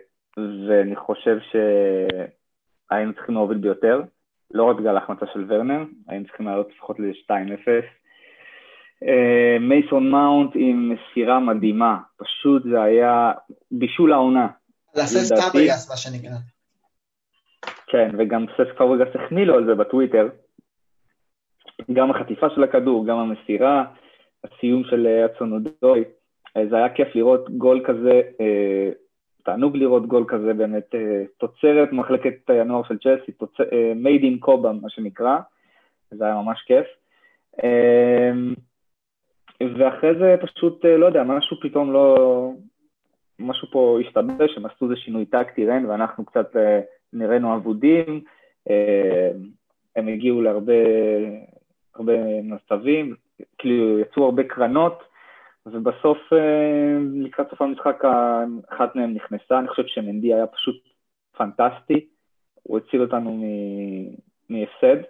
[0.68, 4.02] ואני חושב שהיינו צריכים להוביל ביותר,
[4.54, 7.68] לא רק בגלל ההחמצה של ורנר, היינו צריכים לעלות לפחות ל-2-0.
[9.02, 13.32] אה, מייסון מאונט עם מסירה מדהימה, פשוט זה היה
[13.70, 14.48] בישול העונה.
[14.94, 16.36] אלה ססק פאברגאס, מה שנקרא.
[17.86, 20.28] כן, וגם ססק פאברגאס החמיא לו על זה בטוויטר.
[21.92, 23.84] גם החטיפה של הכדור, גם המסירה,
[24.44, 26.04] הסיום של אה, האדסון אודוי.
[26.56, 28.90] אה, זה היה כיף לראות גול כזה, אה,
[29.46, 34.38] תענוג לראות גול כזה באמת, אה, תוצרת מחלקת הנוער של צ'לסי, תוצ- אה, made in
[34.40, 35.36] קובה, מה שנקרא.
[36.10, 36.86] זה היה ממש כיף.
[37.64, 38.30] אה,
[39.78, 42.50] ואחרי זה פשוט, אה, לא יודע, משהו פתאום לא...
[43.38, 46.56] משהו פה השתבש, הם עשו איזה שינוי טקטי, רן, ואנחנו קצת
[47.12, 48.20] נראינו אבודים,
[48.70, 49.30] אה,
[49.96, 50.72] הם הגיעו להרבה
[51.94, 53.14] הרבה מצבים,
[53.58, 55.02] כאילו יצאו הרבה קרנות,
[55.72, 58.02] ובסוף, אה, לקראת סוף המשחק,
[58.68, 60.76] אחת מהם נכנסה, אני חושב שמנדי היה פשוט
[61.36, 62.06] פנטסטי,
[62.62, 63.44] הוא הציל אותנו
[64.48, 65.02] מהפסד,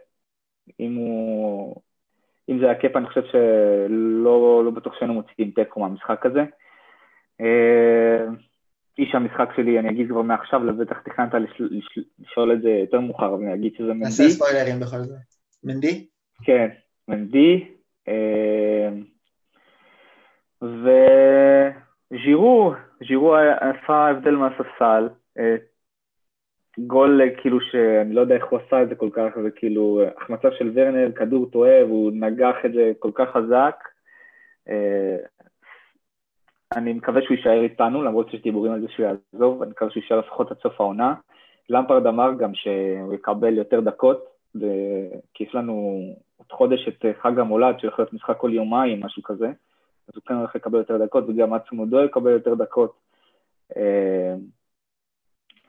[0.80, 1.76] אם הוא...
[2.48, 6.44] אם זה היה כיף, אני חושב שלא לא בטוח שהיינו מוציאים תיקו מהמשחק הזה.
[7.40, 8.26] אה,
[8.98, 11.32] איש המשחק שלי, אני אגיד כבר מעכשיו, לבטח תכננת
[12.18, 14.34] לשאול את זה יותר מאוחר, אבל אני אגיד שזה נעשה מנדי.
[14.34, 15.18] ספוילרים בכל זאת.
[15.64, 16.06] מנדי?
[16.44, 16.68] כן,
[17.08, 17.64] מנדי.
[20.62, 22.14] וז'ירו,
[23.08, 25.08] ז'ירו עשה הבדל מהספסל.
[25.38, 25.56] אה,
[26.78, 30.00] גול אה, כאילו שאני לא יודע איך הוא עשה את זה כל כך, זה כאילו
[30.16, 33.76] החמצה של ורנר, כדור טועה, והוא נגח את זה כל כך חזק.
[34.68, 35.16] אה,
[36.76, 40.02] אני מקווה שהוא יישאר איתנו, למרות שיש דיבורים על זה שהוא יעזוב, אני מקווה שהוא
[40.02, 41.14] יישאר לפחות עד סוף העונה.
[41.70, 46.00] למפרד אמר גם שהוא יקבל יותר דקות, ו- כי יש לנו
[46.36, 49.46] עוד חודש את חג המולד, שהולך להיות משחק כל יומיים, משהו כזה,
[50.08, 53.06] אז הוא כן הולך לקבל יותר דקות, וגם עצמודו יקבל יותר דקות.
[53.76, 54.34] אה,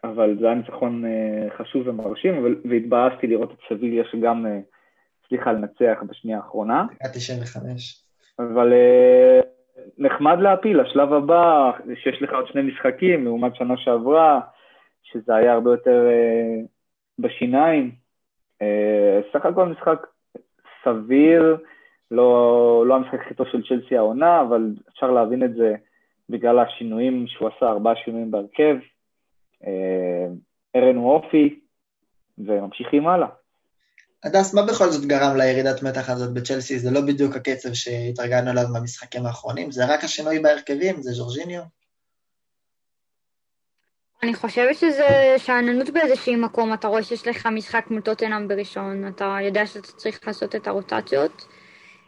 [0.04, 4.60] אבל זה היה ניצחון אה, חשוב ומרשים, והתבאסתי לראות את סביליה שגם אה,
[5.26, 6.86] הצליחה לנצח בשנייה האחרונה.
[6.94, 8.04] דקה 95.
[8.40, 8.74] אבל
[9.98, 14.40] נחמד להפיל, השלב הבא, שיש לך עוד שני משחקים לעומת שנה שעברה,
[15.04, 16.08] שזה היה הרבה יותר
[17.20, 17.92] בשיניים.
[19.34, 20.08] סך הכל משחק
[20.84, 21.58] סביר,
[22.12, 25.76] לא, לא המשחק הכי טוב של צ'לסי העונה, אבל אפשר להבין את זה
[26.30, 28.76] בגלל השינויים שהוא עשה, ארבעה שינויים בהרכב.
[29.68, 30.28] אה,
[30.76, 31.60] הראינו אופי,
[32.38, 33.28] וממשיכים הלאה.
[34.24, 36.80] הדס, מה בכל זאת גרם לירידת מתח הזאת בצ'לסי?
[36.80, 41.62] זה לא בדיוק הקצב שהתרגלנו אליו במשחקים האחרונים, זה רק השינוי בהרכבים, זה ז'ורג'יניו?
[44.24, 49.38] אני חושבת שזה שאננות באיזשהי מקום, אתה רואה שיש לך משחק מול טוטנאם בראשון, אתה
[49.42, 51.46] יודע שאתה צריך לעשות את הרוטציות,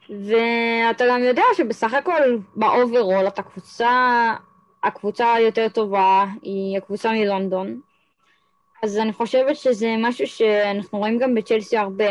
[0.09, 4.33] ואתה גם יודע שבסך הכל ב overall אתה קבוצה,
[4.83, 7.79] הקבוצה היותר טובה היא הקבוצה מלונדון,
[8.83, 12.09] אז אני חושבת שזה משהו שאנחנו רואים גם בצ'לסי הרבה,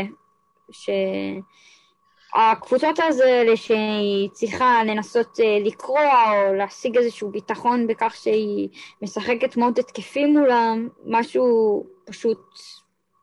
[2.30, 8.68] שהקבוצות האלה שהיא צריכה לנסות אה, לקרוע או להשיג איזשהו ביטחון בכך שהיא
[9.02, 12.58] משחקת מאוד התקפי מולם, משהו פשוט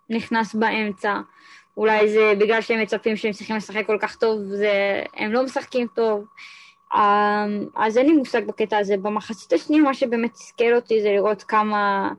[0.10, 1.20] נכנס באמצע.
[1.78, 5.88] אולי זה בגלל שהם מצפים שהם צריכים לשחק כל כך טוב, זה, הם לא משחקים
[5.96, 6.26] טוב.
[6.94, 7.00] אמ,
[7.76, 8.98] אז אין לי מושג בקטע הזה.
[8.98, 12.10] במחצית השנייה מה שבאמת תסכל אותי זה לראות כמה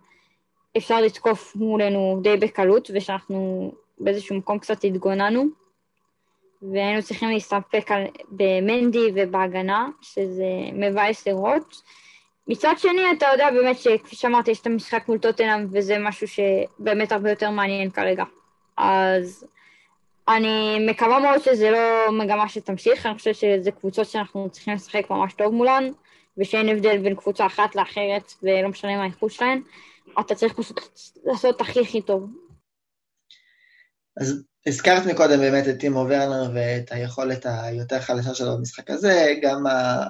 [0.77, 5.47] אפשר לתקוף מולנו די בקלות, ושאנחנו באיזשהו מקום קצת התגוננו,
[6.63, 11.83] והיינו צריכים להסתפק על, במנדי ובהגנה, שזה מבאס לראות.
[12.49, 17.13] מצד שני, אתה יודע באמת שכפי שאמרתי, יש את המשחק מול טוטנאם, וזה משהו שבאמת
[17.13, 18.25] הרבה יותר מעניין כרגע.
[18.77, 19.45] אז
[20.29, 25.33] אני מקווה מאוד שזה לא מגמה שתמשיך, אני חושבת שזה קבוצות שאנחנו צריכים לשחק ממש
[25.33, 25.91] טוב מולן,
[26.39, 29.63] ושאין הבדל בין קבוצה אחת לאחרת, ולא משנה מה האיכות שלהן.
[30.21, 30.81] אתה צריך פשוט
[31.25, 32.31] לעשות הכי הכי טוב.
[34.21, 39.65] אז הזכרת מקודם באמת את טימו ורנר ואת היכולת היותר חלשה שלו במשחק הזה, גם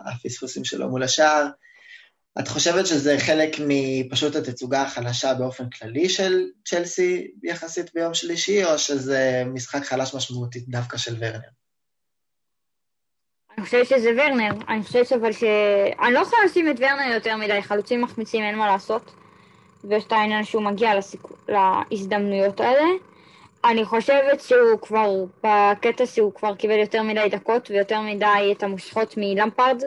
[0.06, 1.46] הפספוסים שלו מול השער.
[2.40, 8.78] את חושבת שזה חלק מפשוט התצוגה החלשה באופן כללי של צ'לסי יחסית ביום שלישי, או
[8.78, 11.48] שזה משחק חלש משמעותית דווקא של ורנר?
[13.58, 14.50] אני חושבת שזה ורנר.
[14.68, 15.44] אני חושבת אבל ש...
[16.02, 19.12] אני לא יכולה לשים את ורנר יותר מדי, חלוצים מחמיצים, אין מה לעשות.
[19.84, 21.20] ויש את העניין שהוא מגיע לסיכ...
[21.48, 22.84] להזדמנויות האלה.
[23.64, 29.14] אני חושבת שהוא כבר, בקטע שהוא כבר קיבל יותר מדי דקות ויותר מדי את המושכות
[29.16, 29.82] מלמפרד,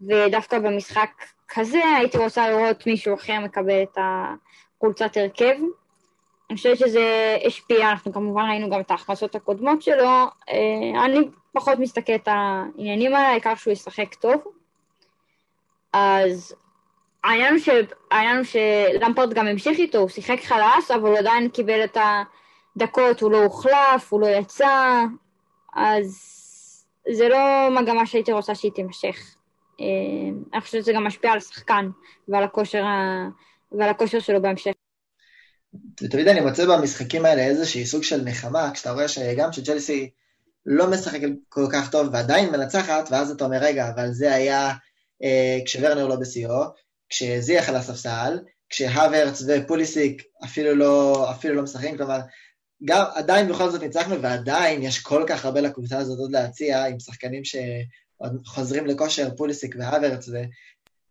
[0.00, 1.10] ודווקא במשחק
[1.48, 5.54] כזה הייתי רוצה לראות מישהו אחר מקבל את החולצת הרכב.
[6.50, 10.08] אני חושבת שזה השפיע, אנחנו כמובן ראינו גם את ההכנסות הקודמות שלו,
[10.48, 11.18] אה, אני
[11.52, 14.44] פחות מסתכלת את העניינים האלה, העיקר שהוא ישחק טוב.
[15.92, 16.54] אז
[17.24, 17.68] העניין הוא, ש...
[18.10, 21.96] העניין הוא שלמפרד גם המשיך איתו, הוא שיחק חלש, אבל הוא עדיין קיבל את
[22.76, 25.04] הדקות, הוא לא הוחלף, הוא לא יצא,
[25.74, 26.32] אז
[27.12, 29.35] זה לא מגמה שהייתי רוצה שהיא תימשך.
[29.80, 29.86] אה,
[30.52, 31.88] אני חושבת שזה גם משפיע על השחקן
[32.28, 33.28] ועל הכושר, ה...
[33.72, 34.70] ועל הכושר שלו בהמשך.
[36.02, 40.10] ותמיד אני מוצא במשחקים האלה איזושהי סוג של נחמה, כשאתה רואה שגם שג'לסי
[40.66, 44.72] לא משחק כל כך טוב ועדיין מנצחת, ואז אתה אומר, רגע, אבל זה היה
[45.22, 46.62] אה, כשוורנר לא בשיאו,
[47.08, 52.18] כשזיח על הספסל, כשהוורץ ופוליסיק אפילו לא, אפילו לא משחקים, כלומר,
[52.84, 57.00] גם עדיין בכל זאת ניצחנו, ועדיין יש כל כך הרבה לקבוצה הזאת עוד להציע, עם
[57.00, 57.42] שחקנים
[58.44, 60.28] שחוזרים לכושר, פוליסיק והוורץ,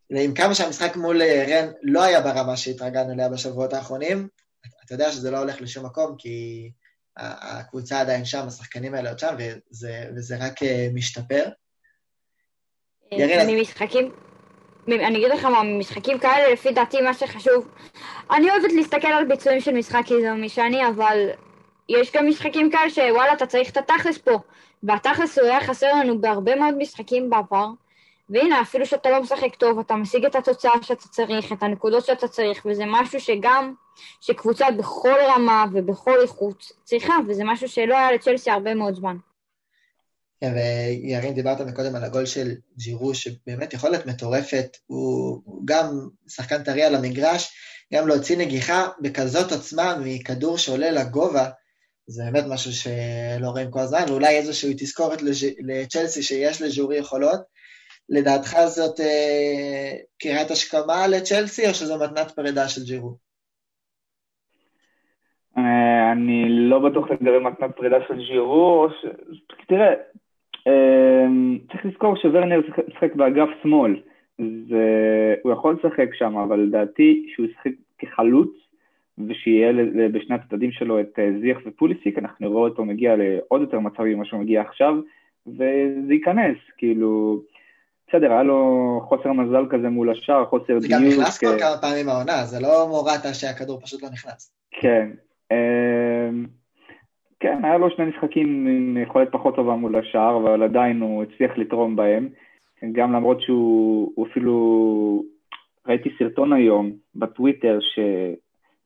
[0.09, 4.27] ועם כמה שהמשחק מול רן לא היה ברמה שהתרגלנו אליה בשבועות האחרונים,
[4.85, 6.69] אתה יודע שזה לא הולך לשום מקום, כי
[7.17, 11.45] הקבוצה עדיין שם, השחקנים האלה עוד שם, וזה, וזה רק אה, משתפר.
[13.11, 14.11] ירין, ממשחקים,
[14.87, 17.67] אני אגיד לך מה, ממשחקים כאלה, לפי דעתי מה שחשוב,
[18.31, 21.29] אני אוהבת להסתכל על ביצועים של משחק כי זה משעני, אבל
[21.89, 24.39] יש גם משחקים כאלה שוואלה, אתה צריך את התכלס פה.
[24.87, 27.67] והתכלס הוא היה חסר לנו בהרבה מאוד משחקים בעבר,
[28.29, 32.27] והנה, אפילו שאתה לא משחק טוב, אתה משיג את התוצאה שאתה צריך, את הנקודות שאתה
[32.27, 33.73] צריך, וזה משהו שגם,
[34.21, 39.17] שקבוצה בכל רמה ובכל איכות צריכה, וזה משהו שלא היה לצ'לסי הרבה מאוד זמן.
[40.41, 46.83] כן, וירין, דיברת מקודם על הגול של ג'ירו, שבאמת יכולת מטורפת, הוא, גם שחקן טרי
[46.83, 47.53] על המגרש,
[47.93, 51.49] גם להוציא נגיחה בכזאת עוצמה מכדור שעולה לגובה,
[52.07, 55.19] זה באמת משהו שלא רואים כל הזמן, ואולי איזושהי תזכורת
[55.59, 57.39] לצ'לסי שיש לז'ורי יכולות.
[58.09, 63.17] לדעתך זאת אה, קריאת השכמה לצ'לסי, או שזו מתנת פרידה של ג'ירו?
[65.57, 69.05] אה, אני לא בטוח לגבי מתנת פרידה של ג'ירו, ש...
[69.67, 69.93] תראה,
[70.67, 74.01] אמ, צריך לזכור שוורנר משחק באגף שמאל,
[75.43, 78.49] הוא יכול לשחק שם, אבל לדעתי שהוא ישחק כחלוץ,
[79.29, 79.73] ושיהיה
[80.13, 84.25] בשני הצדדים שלו את אה, זיח ופוליסיק, אנחנו נראה אותו מגיע לעוד יותר מצבים ממה
[84.25, 84.95] שהוא מגיע עכשיו,
[85.47, 87.41] וזה ייכנס, כאילו,
[88.07, 90.81] בסדר, היה לו חוסר מזל כזה מול השאר, חוסר דיוק.
[90.81, 94.51] זה גם נכנס כבר כמה פעמים העונה, זה לא מורטה שהכדור פשוט לא נכנס.
[94.71, 95.09] כן.
[95.51, 96.45] אמ,
[97.39, 101.51] כן, היה לו שני משחקים עם יכולת פחות טובה מול השאר, אבל עדיין הוא הצליח
[101.57, 102.29] לתרום בהם.
[102.91, 105.23] גם למרות שהוא אפילו...
[105.87, 107.79] ראיתי סרטון היום בטוויטר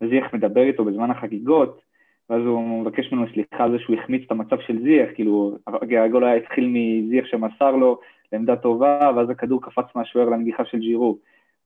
[0.03, 1.81] שזיח מדבר איתו בזמן החגיגות,
[2.29, 5.57] ואז הוא מבקש ממנו סליחה על זה שהוא החמיץ את המצב של זיח, כאילו
[6.05, 7.99] הגול היה התחיל מזיח שמסר לו
[8.31, 11.17] לעמדה טובה, ואז הכדור קפץ מהשוער לנגיחה של ג'ירו.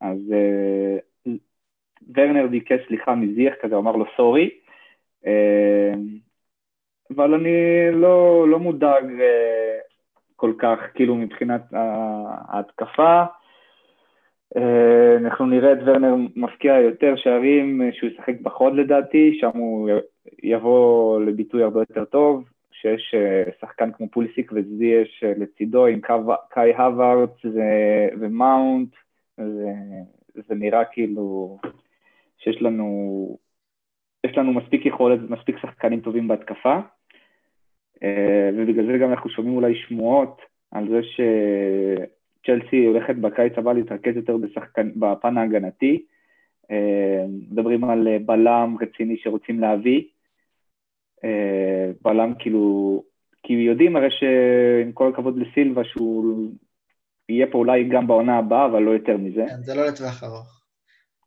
[0.02, 0.34] אז
[1.26, 1.30] uh,
[2.16, 4.50] ורנר ביקש סליחה מזיח כזה, אמר לו סורי.
[5.24, 5.28] Uh,
[7.16, 7.52] אבל אני
[7.92, 9.94] לא, לא מודאג אה,
[10.36, 11.62] כל כך, כאילו, מבחינת
[12.48, 13.24] ההתקפה.
[14.58, 19.90] אה, אנחנו נראה את ורנר מבקיע יותר שערים, אה, שהוא ישחק בחוד לדעתי, שם הוא
[20.44, 26.00] יבוא לביטוי הרבה יותר טוב, שיש אה, שחקן כמו פוליסיק וזיאש אה, לצידו עם
[26.50, 27.32] קאי הווארץ
[28.20, 28.90] ומאונט,
[29.38, 29.72] זה,
[30.34, 31.58] זה נראה כאילו
[32.38, 33.38] שיש לנו,
[34.26, 36.80] יש לנו מספיק יכולת, מספיק שחקנים טובים בהתקפה.
[38.04, 40.42] אה, ובגלל זה גם אנחנו שומעים אולי שמועות
[40.72, 41.00] על זה
[42.44, 46.06] שצ'לסי הולכת בקיץ הבא להתרכז יותר בשחקן, בפן ההגנתי.
[46.72, 50.04] אה, מדברים על בלם רציני שרוצים להביא.
[52.02, 53.04] בלם כאילו,
[53.44, 56.52] כי יודעים הרי שעם כל הכבוד לסילבה שהוא
[57.30, 59.46] יהיה פה אולי גם בעונה הבאה, אבל לא יותר מזה.
[59.50, 60.64] כן, זה לא לטווח ארוך.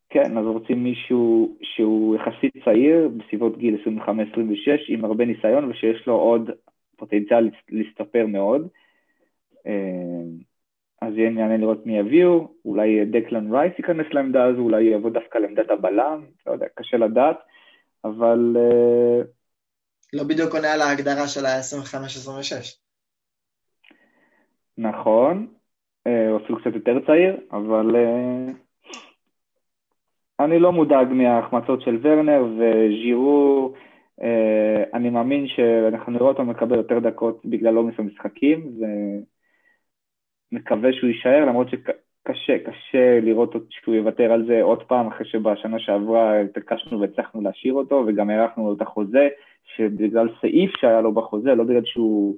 [0.08, 4.10] כן, אז רוצים מישהו שהוא יחסית צעיר, בסביבות גיל 25-26,
[4.88, 6.50] עם הרבה ניסיון ושיש לו עוד
[6.96, 8.68] פוטנציאל להסתפר מאוד.
[11.06, 15.10] אה, אז יהיה מעניין לראות מי יביאו, אולי דקלן רייס ייכנס לעמדה הזו, אולי יבוא
[15.10, 17.36] דווקא לעמדת הבלם, לא יודע, קשה לדעת,
[18.04, 18.56] אבל...
[18.56, 19.22] אה,
[20.12, 22.78] לא בדיוק עונה על ההגדרה של ה-25-26.
[24.78, 25.46] נכון,
[26.06, 27.96] אה, הוא אפילו קצת יותר צעיר, אבל
[30.40, 33.72] אני לא מודאג מההחמצות של ורנר וז'ירו,
[34.22, 38.72] אה, אני מאמין שאנחנו נראה אותו מקבל יותר דקות בגלל עומס המשחקים,
[40.52, 45.78] ומקווה שהוא יישאר, למרות שקשה, קשה לראות שהוא יוותר על זה עוד פעם, אחרי שבשנה
[45.78, 49.28] שעברה התעקשנו והצלחנו להשאיר אותו, וגם הארכנו לו את החוזה,
[49.76, 52.36] שבגלל סעיף שהיה לו בחוזה, לא בגלל שהוא,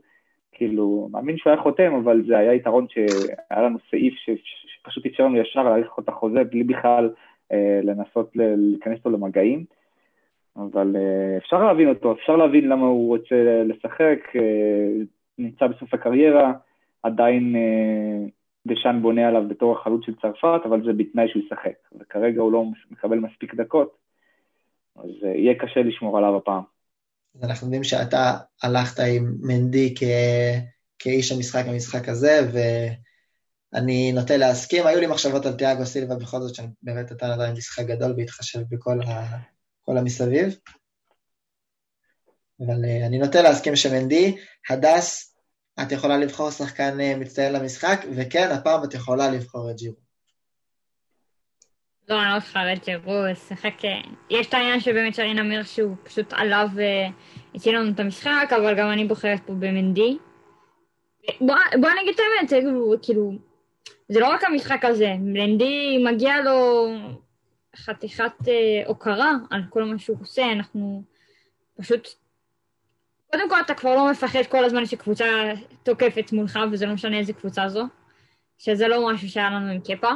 [0.53, 4.15] כאילו, מאמין שהוא היה חותם, אבל זה היה יתרון שהיה לנו סעיף
[4.67, 7.11] שפשוט אפשר לנו ישר להאריך את החוזה בלי בכלל
[7.53, 9.65] אה, לנסות להיכנס איתו למגעים,
[10.57, 15.05] אבל אה, אפשר להבין אותו, אפשר להבין למה הוא רוצה לשחק, אה,
[15.39, 16.53] נמצא בסוף הקריירה,
[17.03, 17.57] עדיין
[18.67, 22.65] דשאן בונה עליו בתור החלוץ של צרפת, אבל זה בתנאי שהוא ישחק, וכרגע הוא לא
[22.91, 23.97] מקבל מספיק דקות,
[24.97, 26.63] אז יהיה קשה לשמור עליו הפעם.
[27.35, 30.03] אז אנחנו יודעים שאתה הלכת עם מנדי כ...
[30.99, 32.59] כאיש המשחק במשחק הזה, ו...
[33.75, 37.87] אני נוטה להסכים, היו לי מחשבות על תיאגו סילבה בכל זאת, שבאמת נתן עדיין משחק
[37.87, 39.37] גדול בהתחשב בכל ה...
[39.83, 40.59] כל המסביב.
[42.61, 44.37] אבל uh, אני נוטה להסכים שמנדי,
[44.71, 45.38] הדס,
[45.83, 50.09] את יכולה לבחור שחקן uh, מצטיין למשחק, וכן, הפעם את יכולה לבחור את ג'ירו.
[52.09, 53.13] לא, אני לא אבחר את ג'ירו,
[53.49, 53.85] שחק...
[53.85, 54.01] אה,
[54.31, 58.91] יש את העניין שבאמת שרין אמיר שהוא פשוט עליו והציל לנו את המשחק, אבל גם
[58.91, 60.19] אני בוחרת פה במנדי.
[61.41, 62.65] בוא, בוא נגיד את האמת,
[63.03, 63.33] כאילו,
[64.09, 66.89] זה לא רק המשחק הזה, לנדי מגיע לו
[67.77, 71.03] חתיכת אה, הוקרה על כל מה שהוא עושה, אנחנו
[71.77, 72.09] פשוט...
[73.33, 75.27] קודם כל אתה כבר לא מפחד כל הזמן שקבוצה
[75.83, 77.85] תוקפת מולך, וזה לא משנה איזה קבוצה זו,
[78.59, 80.11] שזה לא משהו שהיה לנו עם קפה.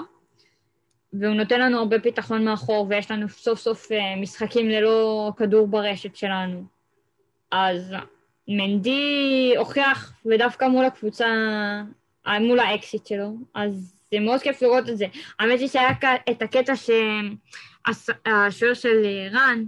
[1.12, 6.16] והוא נותן לנו הרבה ביטחון מאחור, ויש לנו סוף סוף אה, משחקים ללא כדור ברשת
[6.16, 6.64] שלנו.
[7.50, 7.94] אז
[8.48, 11.26] מנדי הוכיח, ודווקא מול הקבוצה
[12.40, 15.06] מול האקסיט שלו, אז זה מאוד כיף לראות את זה.
[15.38, 15.90] האמת היא שהיה
[16.30, 19.64] את הקטע שהשוער של רן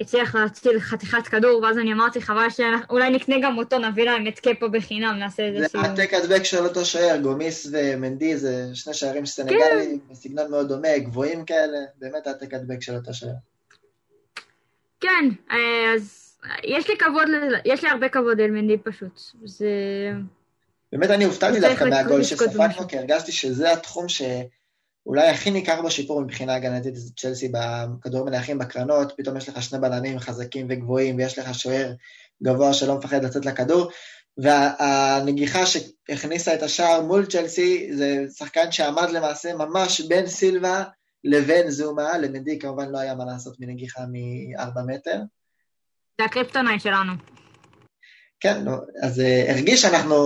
[0.00, 4.40] הצליח להציל חתיכת כדור, ואז אני אמרתי, חבל שאולי נקנה גם אותו, נביא להם את
[4.40, 5.84] קפו בחינם, נעשה איזה סיום.
[5.84, 10.12] זה העתק הדבק של אותו שוער, גומיס ומנדי, זה שני שערים סנגליים, כן.
[10.14, 13.32] בסגנון מאוד דומה, גבוהים כאלה, באמת העתק הדבק של אותו שוער.
[15.00, 15.24] כן,
[15.96, 17.28] אז יש לי כבוד,
[17.64, 19.20] יש לי הרבה כבוד אל מנדי פשוט.
[19.44, 19.68] זה...
[20.92, 24.08] באמת אני הופתעתי דווקא מהגול שספגנו, כי הרגשתי שזה התחום
[25.04, 29.78] שאולי הכי ניכר בשיפור מבחינה הגנתית אצל צ'לסי בכדורים מנייחים בקרנות, פתאום יש לך שני
[29.78, 31.92] בלמים חזקים וגבוהים, ויש לך שוער
[32.42, 33.90] גבוה שלא מפחד לצאת לכדור,
[34.38, 40.84] והנגיחה שהכניסה את השער מול צ'לסי, זה שחקן שעמד למעשה ממש בין סילבה
[41.24, 45.20] לבין זומה, למדי כמובן לא היה מה לעשות מנגיחה מ-4 מטר.
[46.20, 47.12] זה הקריפטונאי שלנו.
[48.40, 48.64] כן,
[49.02, 50.16] אז uh, הרגיש שאנחנו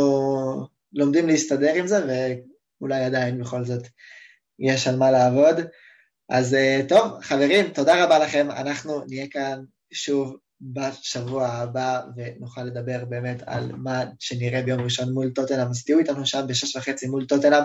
[0.93, 1.99] לומדים להסתדר עם זה,
[2.81, 3.83] ואולי עדיין בכל זאת
[4.59, 5.57] יש על מה לעבוד.
[6.29, 8.51] אז uh, טוב, חברים, תודה רבה לכם.
[8.51, 9.61] אנחנו נהיה כאן
[9.93, 15.69] שוב בשבוע הבא, ונוכל לדבר באמת על מה שנראה ביום ראשון מול טוטנאם.
[15.71, 17.63] אז תהיו איתנו שם בשש וחצי מול טוטנאם.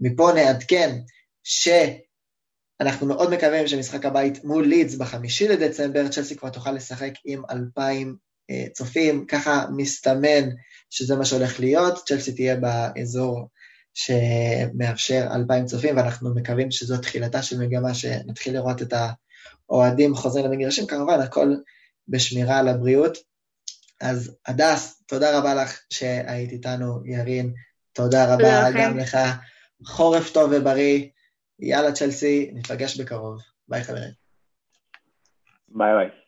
[0.00, 0.98] מפה נעדכן
[1.44, 8.16] שאנחנו מאוד מקווים שמשחק הבית מול לידס בחמישי לדצמבר, צ'לסי כבר תוכל לשחק עם אלפיים
[8.50, 10.48] אה, צופים, ככה מסתמן
[10.90, 13.48] שזה מה שהולך להיות, צ'לסי תהיה באזור
[13.94, 18.94] שמאפשר אלפיים צופים, ואנחנו מקווים שזו תחילתה של מגמה שנתחיל לראות את
[19.68, 21.54] האוהדים חוזרים למגרשים, כמובן הכל
[22.08, 23.18] בשמירה על הבריאות.
[24.00, 27.52] אז הדס, תודה רבה לך שהיית איתנו, ירין,
[27.92, 29.18] תודה רבה תודה גם לך.
[29.86, 31.08] חורף טוב ובריא,
[31.58, 33.38] יאללה צ'לסי, נפגש בקרוב.
[33.68, 34.12] ביי חברים.
[35.68, 36.19] ביי ביי.